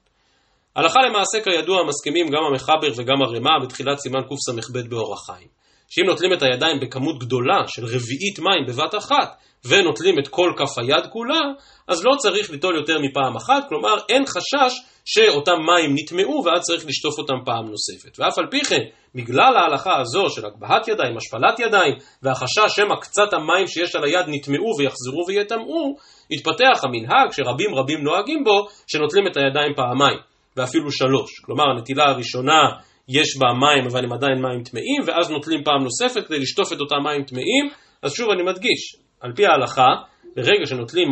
הלכה 0.76 1.00
למעשה 1.10 1.42
כידוע 1.44 1.78
מסכימים 1.88 2.28
גם 2.28 2.44
המחבר 2.52 2.92
וגם 2.98 3.22
הרמ"א 3.22 3.66
בתחילת 3.66 3.98
סימן 4.00 4.22
קס"ב 4.22 4.80
באור 4.90 5.14
החיים. 5.14 5.48
שאם 5.90 6.06
נוטלים 6.06 6.34
את 6.34 6.42
הידיים 6.42 6.80
בכמות 6.80 7.20
גדולה 7.20 7.68
של 7.68 7.86
רביעית 7.86 8.40
מים 8.40 8.66
בבת 8.68 8.96
אחת, 8.96 9.38
ונוטלים 9.66 10.20
את 10.20 10.28
כל 10.28 10.54
כף 10.58 10.78
היד 10.78 11.06
כולה, 11.10 11.42
אז 11.88 12.06
לא 12.06 12.16
צריך 12.18 12.50
ליטול 12.50 12.76
יותר 12.76 13.00
מפעם 13.00 13.36
אחת, 13.36 13.70
כלומר 13.70 13.98
אין 14.10 14.26
חשש 14.26 14.80
שאותם 15.06 15.58
מים 15.66 15.96
נטמעו 15.96 16.44
ואז 16.46 16.62
צריך 16.62 16.86
לשטוף 16.86 17.18
אותם 17.18 17.46
פעם 17.46 17.66
נוספת. 17.70 18.20
ואף 18.20 18.38
על 18.38 18.48
פי 18.52 18.64
כן, 18.64 18.82
בגלל 19.16 19.58
ההלכה 19.58 20.00
הזו 20.00 20.30
של 20.30 20.46
הגבהת 20.46 20.88
ידיים, 20.88 21.18
השפלת 21.18 21.60
ידיים, 21.60 21.94
והחשש 22.24 22.76
שמא 22.76 22.96
קצת 23.02 23.34
המים 23.34 23.68
שיש 23.68 23.96
על 23.96 24.04
היד 24.04 24.26
נטמעו 24.28 24.78
ויחזרו 24.78 25.26
ויטמעו, 25.28 25.96
התפתח 26.32 26.84
המנהג 26.84 27.32
שרבים 27.32 27.76
רבים 27.76 28.04
נוהגים 28.04 28.44
בו, 28.44 28.68
שנוטלים 28.88 29.28
את 29.28 29.38
הידיים 29.38 29.74
פעמיים, 29.76 30.18
ואפילו 30.58 30.92
שלוש. 30.92 31.40
כלומר, 31.46 31.64
הנטילה 31.76 32.04
הראשונה 32.04 32.62
יש 33.10 33.38
בה 33.38 33.48
מים 33.54 33.86
אבל 33.92 34.04
הם 34.04 34.14
עדיין 34.14 34.42
מים 34.42 34.64
טמאים, 34.64 35.02
ואז 35.06 35.32
נוטלים 35.32 35.64
פעם 35.64 35.84
נוספת 35.84 36.28
כדי 36.28 36.40
לשטוף 36.40 36.74
את 36.74 36.80
אותם 36.80 37.04
מים 37.04 37.24
טמאים. 37.24 37.70
אז 38.04 38.14
שוב 38.14 38.30
אני 38.30 38.44
מדגיש, 38.44 38.96
על 39.22 39.32
פי 39.36 39.46
ההלכה, 39.46 39.90
ברגע 40.36 40.66
שנוטלים 40.66 41.08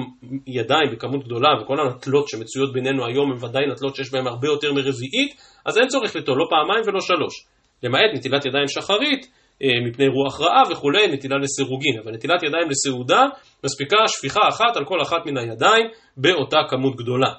ידיים 0.48 0.92
בכמות 0.92 1.24
גדולה, 1.26 1.50
וכל 1.62 1.80
הנטלות 1.80 2.28
שמצויות 2.28 2.74
בינינו 2.74 3.06
היום 3.06 3.32
הן 3.32 3.38
ודאי 3.46 3.68
נטלות 3.72 3.96
שיש 3.96 4.12
בהן 4.12 4.28
הרבה 4.28 4.48
יותר 4.48 4.74
מרביעית, 4.74 5.42
אז 5.66 5.78
אין 5.78 5.88
צורך 5.88 6.16
לטול 6.16 6.38
לא 6.38 6.46
פעמיים 6.50 6.84
ולא 6.88 7.00
שלוש. 7.00 7.46
למעט 7.84 8.12
נטילת 8.14 8.46
ידיים 8.46 8.68
שחרית, 8.68 9.32
אה, 9.64 9.68
מפני 9.88 10.08
רוח 10.08 10.42
רעה 10.42 10.64
וכולי, 10.72 11.08
נטילה 11.08 11.38
לסירוגין. 11.38 12.00
אבל 12.04 12.12
נטילת 12.12 12.44
ידיים 12.44 12.70
לסעודה, 12.70 13.26
מספיקה 13.66 13.98
שפיכה 14.08 14.40
אחת 14.50 14.78
על 14.78 14.86
כל 14.86 15.02
אחת 15.02 15.26
מן 15.26 15.38
הידיים 15.38 15.86
באותה 16.18 16.58
כמות 16.70 16.96
גדולה. 16.96 17.30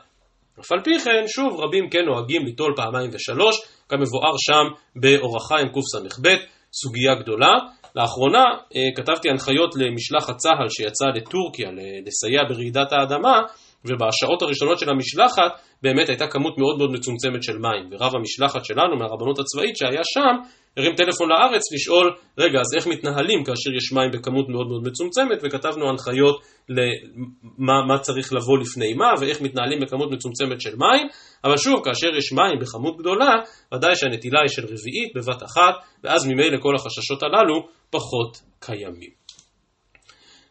אף 0.61 0.73
על 0.73 0.81
פי 0.85 0.99
כן, 1.05 1.25
שוב, 1.27 1.61
רבים 1.61 1.91
כן 1.91 2.05
נוהגים 2.05 2.45
ליטול 2.45 2.73
פעמיים 2.77 3.11
ושלוש, 3.13 3.57
כמבואר 3.89 4.35
שם 4.39 4.75
באורח 4.97 5.49
חיים 5.49 5.69
קס"ב, 5.69 6.29
סוגיה 6.73 7.15
גדולה. 7.15 7.53
לאחרונה 7.97 8.45
אה, 8.77 8.89
כתבתי 8.97 9.31
הנחיות 9.31 9.75
למשלחת 9.77 10.37
צה"ל 10.37 10.69
שיצאה 10.69 11.09
לטורקיה 11.09 11.71
לסייע 12.07 12.43
ברעידת 12.49 12.93
האדמה, 12.93 13.41
ובשעות 13.85 14.43
הראשונות 14.43 14.79
של 14.79 14.91
המשלחת 14.91 15.53
באמת 15.83 16.09
הייתה 16.09 16.27
כמות 16.27 16.59
מאוד 16.59 16.79
מאוד 16.79 16.91
מצומצמת 16.91 17.43
של 17.43 17.59
מים, 17.59 17.89
ורב 17.91 18.13
המשלחת 18.17 18.65
שלנו 18.65 18.97
מהרבנות 18.99 19.39
הצבאית 19.39 19.77
שהיה 19.77 20.01
שם 20.05 20.37
הרים 20.77 20.95
טלפון 20.95 21.29
לארץ 21.29 21.73
לשאול, 21.73 22.17
רגע, 22.39 22.61
אז 22.61 22.75
איך 22.77 22.87
מתנהלים 22.87 23.45
כאשר 23.45 23.71
יש 23.77 23.93
מים 23.93 24.11
בכמות 24.11 24.49
מאוד 24.49 24.67
מאוד 24.67 24.83
מצומצמת, 24.83 25.39
וכתבנו 25.43 25.89
הנחיות 25.89 26.43
למה 26.69 27.99
צריך 27.99 28.33
לבוא 28.33 28.59
לפני 28.59 28.95
מה, 28.95 29.13
ואיך 29.21 29.41
מתנהלים 29.41 29.81
בכמות 29.81 30.11
מצומצמת 30.11 30.61
של 30.61 30.77
מים, 30.77 31.09
אבל 31.45 31.57
שוב, 31.57 31.85
כאשר 31.85 32.17
יש 32.17 32.33
מים 32.33 32.59
בכמות 32.61 32.97
גדולה, 32.99 33.31
ודאי 33.75 33.97
שהנטילה 33.97 34.41
היא 34.41 34.49
של 34.49 34.63
רביעית 34.63 35.13
בבת 35.15 35.43
אחת, 35.43 35.75
ואז 36.05 36.27
ממילא 36.27 36.59
כל 36.61 36.75
החששות 36.75 37.23
הללו 37.23 37.69
פחות 37.91 38.41
קיימים. 38.61 39.11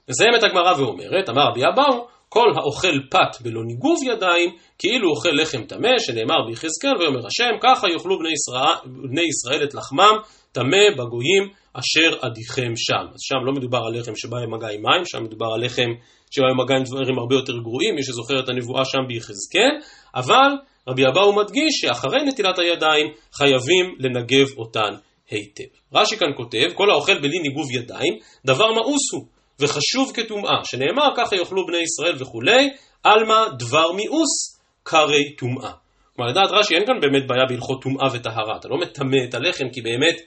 מסיימת 0.10 0.44
הגמרא 0.44 0.74
ואומרת, 0.78 1.30
אמר 1.30 1.42
רבי 1.52 1.62
אבאו, 1.74 2.08
כל 2.34 2.48
האוכל 2.56 3.00
פת 3.10 3.42
בלא 3.42 3.62
ניגוב 3.66 4.04
ידיים, 4.04 4.50
כאילו 4.80 5.10
אוכל 5.10 5.30
לחם 5.42 5.64
טמא, 5.64 5.90
שנאמר 6.00 6.36
ביחזקאל, 6.48 6.98
ויאמר 7.00 7.28
השם, 7.28 7.54
ככה 7.62 7.88
יאכלו 7.94 8.20
בני 8.20 8.34
ישראל, 8.34 8.78
בני 9.10 9.22
ישראל 9.22 9.64
את 9.64 9.74
לחמם 9.74 10.16
טמא 10.52 10.86
בגויים 10.98 11.44
אשר 11.74 12.28
אדיכם 12.28 12.74
שם. 12.76 13.06
אז 13.14 13.20
שם 13.20 13.46
לא 13.46 13.54
מדובר 13.54 13.78
על 13.88 14.00
לחם 14.00 14.16
שבא 14.16 14.38
עם 14.38 14.54
מגע 14.54 14.68
עם 14.68 14.82
מים, 14.82 15.06
שם 15.06 15.24
מדובר 15.24 15.46
על 15.56 15.66
לחם 15.66 15.92
שבא 16.32 16.46
עם 16.52 16.62
מגע 16.62 16.76
עם 16.76 16.84
דברים 16.84 17.20
הרבה 17.20 17.36
יותר 17.36 17.58
גרועים, 17.58 17.96
מי 17.96 18.04
שזוכר 18.04 18.40
את 18.40 18.50
הנבואה 18.50 18.86
שם 18.86 19.04
ביחזקאל, 19.08 19.74
אבל 20.16 20.52
רבי 20.88 21.04
אבאו 21.08 21.36
מדגיש 21.36 21.74
שאחרי 21.82 22.24
נטילת 22.28 22.60
הידיים 22.60 23.08
חייבים 23.34 23.86
לנגב 24.00 24.48
אותן 24.58 24.94
היטב. 25.30 25.72
רש"י 25.94 26.18
כאן 26.18 26.32
כותב, 26.38 26.68
כל 26.76 26.92
האוכל 26.92 27.20
בלי 27.22 27.40
ניגוב 27.40 27.72
ידיים, 27.72 28.14
דבר 28.46 28.68
מאוס 28.74 29.14
הוא. 29.14 29.41
וחשוב 29.62 30.12
כטומאה, 30.14 30.66
שנאמר 30.66 31.08
ככה 31.18 31.36
יאכלו 31.36 31.66
בני 31.68 31.78
ישראל 31.78 32.16
וכולי, 32.20 32.70
עלמא 33.04 33.46
דבר 33.60 33.92
מיאוס 33.92 34.62
קרי 34.84 35.36
טומאה. 35.36 35.72
כלומר 36.16 36.32
לדעת 36.32 36.50
רש"י 36.52 36.76
אין 36.76 36.86
כאן 36.86 37.00
באמת 37.02 37.28
בעיה 37.28 37.46
בהלכות 37.50 37.82
טומאה 37.82 38.08
וטהרה, 38.14 38.58
אתה 38.60 38.68
לא 38.68 38.78
מטמא 38.78 39.18
את 39.30 39.34
הלחם 39.34 39.70
כי 39.74 39.82
באמת 39.82 40.22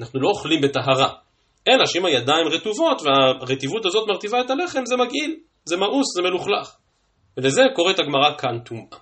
אנחנו 0.00 0.20
לא 0.20 0.28
אוכלים 0.28 0.60
בטהרה, 0.60 1.08
אלא 1.68 1.86
שאם 1.86 2.04
הידיים 2.04 2.46
רטובות 2.46 3.02
והרטיבות 3.02 3.86
הזאת 3.86 4.08
מרטיבה 4.08 4.40
את 4.40 4.50
הלחם 4.50 4.86
זה 4.86 4.96
מגעיל, 4.96 5.36
זה 5.64 5.76
מאוס, 5.76 6.06
זה 6.16 6.22
מלוכלך. 6.22 6.74
ולזה 7.36 7.62
קוראת 7.74 7.98
הגמרא 7.98 8.38
כאן 8.38 8.58
טומאה. 8.64 8.98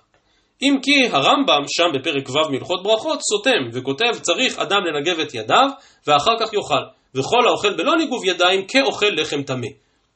אם 0.61 0.77
כי 0.83 1.07
הרמב"ם 1.11 1.63
שם 1.67 1.99
בפרק 1.99 2.29
ו' 2.29 2.51
מהלכות 2.51 2.83
ברכות 2.83 3.19
סותם 3.21 3.69
וכותב 3.73 4.19
צריך 4.21 4.59
אדם 4.59 4.81
לנגב 4.85 5.19
את 5.19 5.33
ידיו 5.33 5.67
ואחר 6.07 6.31
כך 6.39 6.53
יאכל. 6.53 7.00
וכל 7.15 7.47
האוכל 7.47 7.73
בלא 7.73 7.97
ניגוב 7.97 8.25
ידיים 8.25 8.67
כאוכל 8.67 9.09
לחם 9.17 9.43
טמא. 9.43 9.67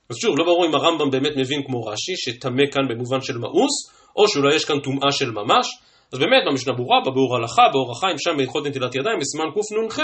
אז 0.10 0.18
שוב, 0.18 0.38
לא 0.38 0.46
ברור 0.46 0.66
אם 0.66 0.76
הרמב"ם 0.76 1.10
באמת 1.12 1.32
מבין 1.38 1.64
כמו 1.68 1.82
רש"י, 1.82 2.16
שטמא 2.16 2.64
כאן 2.72 2.82
במובן 2.90 3.22
של 3.22 3.38
מאוס, 3.38 3.92
או 4.16 4.28
שאולי 4.28 4.56
יש 4.56 4.66
כאן 4.66 4.80
טומאה 4.80 5.12
של 5.12 5.32
ממש. 5.32 5.68
אז 6.14 6.20
באמת 6.20 6.44
במשנה 6.50 6.74
ברורה, 6.74 7.00
בביאור 7.06 7.36
הלכה, 7.36 7.62
באור 7.74 7.92
החיים, 7.92 8.18
שם 8.18 8.38
בהלכות 8.38 8.66
נטילת 8.66 8.96
ידיים, 8.96 9.20
בסימן 9.20 9.46
קנ"ח, 9.54 10.00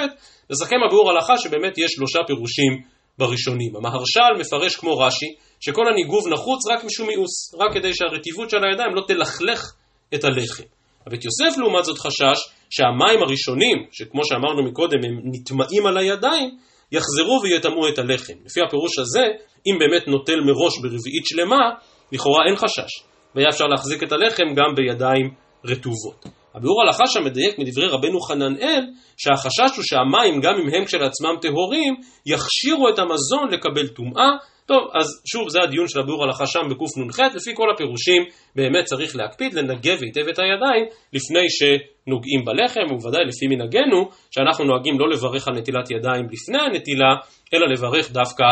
נסכם 0.50 0.76
הביאור 0.88 1.10
הלכה 1.12 1.38
שבאמת 1.38 1.78
יש 1.78 1.92
שלושה 1.92 2.20
פירושים 2.28 2.82
בראשונים. 3.18 3.76
המהרש"ל 3.76 4.34
מפרש 4.40 4.76
כמו 4.76 4.98
רש"י, 4.98 5.36
שכל 5.60 5.88
הניגוב 5.88 6.28
נחוץ 6.28 6.68
רק 6.72 6.84
משום 6.84 7.08
מיאוס, 7.08 7.56
רק 7.60 7.74
כדי 7.74 7.94
שהרטיבות 7.94 8.50
של 8.50 8.58
הידיים 8.64 8.96
לא 8.96 9.02
תלכלך 9.08 9.74
את 10.14 10.24
הלחם. 10.24 10.64
הבית 11.08 11.26
יוסף 11.26 11.58
לעומת 11.58 11.86
זאת 11.86 12.00
חשש 12.00 12.40
שהמים 12.70 13.24
הראשונים, 13.24 13.78
שכמו 13.92 14.26
שאמרנו 14.26 14.64
מקודם 14.64 14.98
הם 15.04 15.22
נטמעים 15.24 15.86
על 15.86 15.98
הידיים, 15.98 16.50
יחזרו 16.92 17.40
ויטמאו 17.44 17.88
את 17.90 18.00
הלחם. 18.00 18.34
לפי 18.46 18.60
הפירוש 18.68 19.00
הזה, 19.00 19.24
אם 19.68 19.80
באמת 19.80 20.08
נוטל 20.08 20.40
מראש 20.42 20.80
ברביעית 20.82 21.26
שלמה, 21.26 21.70
לכאורה 22.12 22.46
אין 22.48 22.56
חשש, 22.56 23.04
והיה 23.36 23.50
אפשר 23.50 23.68
להחזיק 23.68 24.04
את 24.04 24.12
הלחם 24.12 24.44
גם 24.56 24.76
בידיים 24.76 25.34
רטובות. 25.66 26.26
הביאור 26.56 26.82
הלכה 26.82 27.08
שם 27.08 27.24
מדייק 27.24 27.60
מדברי 27.60 27.88
רבנו 27.88 28.20
חננאל, 28.20 28.84
שהחשש 29.18 29.78
הוא 29.78 29.84
שהמים, 29.84 30.42
גם 30.42 30.54
אם 30.54 30.76
הם 30.76 30.86
כשלעצמם 30.86 31.36
טהורים, 31.42 31.96
יכשירו 32.26 32.90
את 32.90 33.00
המזון 33.00 33.50
לקבל 33.52 33.88
טומאה. 33.88 34.30
טוב, 34.72 34.90
אז 34.94 35.08
שוב, 35.32 35.50
זה 35.50 35.60
הדיון 35.62 35.88
של 35.88 36.00
הביאור 36.00 36.24
הלכה 36.24 36.48
שם 36.48 36.60
בקנ"ח, 36.70 37.20
לפי 37.20 37.52
כל 37.56 37.72
הפירושים, 37.74 38.22
באמת 38.56 38.84
צריך 38.86 39.16
להקפיד, 39.16 39.54
לנגב 39.54 39.98
היטב 40.04 40.28
את 40.30 40.40
הידיים, 40.40 40.86
לפני 41.14 41.46
שנוגעים 41.50 42.46
בלחם, 42.46 42.94
ובוודאי 42.94 43.26
לפי 43.26 43.48
מנהגנו, 43.48 44.10
שאנחנו 44.32 44.66
נוהגים 44.66 45.00
לא 45.00 45.10
לברך 45.10 45.48
על 45.48 45.54
נטילת 45.58 45.92
ידיים 45.92 46.26
לפני 46.32 46.62
הנטילה, 46.66 47.16
אלא 47.54 47.68
לברך 47.68 48.12
דווקא 48.12 48.44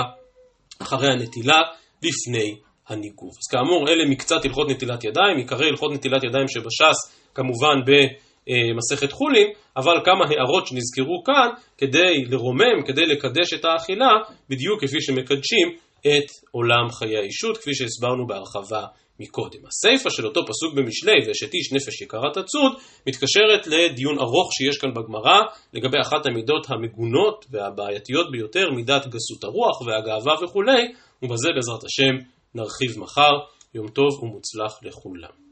אחרי 0.82 1.08
הנטילה, 1.12 1.60
לפני 2.04 2.56
הניגוב. 2.88 3.30
אז 3.30 3.48
כאמור, 3.52 3.90
אלה 3.90 4.10
מקצת 4.10 4.46
הלכות 4.46 4.70
נטילת 4.70 5.04
ידיים, 5.04 5.38
עיקרי 5.38 5.68
הלכות 5.68 5.92
נטילת 5.92 6.24
ידיים 6.24 6.48
שבש"ס, 6.48 7.30
כמובן 7.36 7.78
במסכת 7.88 9.12
חולין, 9.12 9.48
אבל 9.78 9.98
כמה 10.06 10.26
הערות 10.30 10.68
שנזכרו 10.68 11.24
כאן 11.26 11.50
כדי 11.78 12.26
לרומם, 12.30 12.84
כדי 12.88 13.06
לקדש 13.06 13.54
את 13.54 13.66
האכילה, 13.66 14.10
בדיוק 14.50 14.84
כפי 14.84 15.02
שמקדשים 15.02 15.68
את 16.00 16.32
עולם 16.52 16.92
חיי 16.92 17.18
האישות, 17.18 17.58
כפי 17.58 17.74
שהסברנו 17.74 18.28
בהרחבה 18.28 18.86
מקודם. 19.20 19.60
הסיפא 19.68 20.10
של 20.10 20.26
אותו 20.26 20.42
פסוק 20.48 20.74
במשלי, 20.76 21.28
ואשת 21.28 21.54
איש 21.54 21.74
נפש 21.74 22.02
יקרת 22.02 22.38
הצוד, 22.38 22.72
מתקשרת 23.08 23.68
לדיון 23.68 24.20
ארוך 24.20 24.50
שיש 24.54 24.78
כאן 24.78 24.94
בגמרא, 24.94 25.40
לגבי 25.74 26.02
אחת 26.02 26.26
המידות 26.26 26.68
המגונות 26.70 27.46
והבעייתיות 27.52 28.32
ביותר, 28.32 28.70
מידת 28.76 29.08
גסות 29.08 29.44
הרוח 29.44 29.82
והגאווה 29.82 30.44
וכולי, 30.44 30.94
ובזה 31.24 31.50
בעזרת 31.56 31.84
השם 31.84 32.26
נרחיב 32.56 33.00
מחר. 33.00 33.34
יום 33.74 33.88
טוב 33.88 34.24
ומוצלח 34.24 34.80
לכולם. 34.84 35.49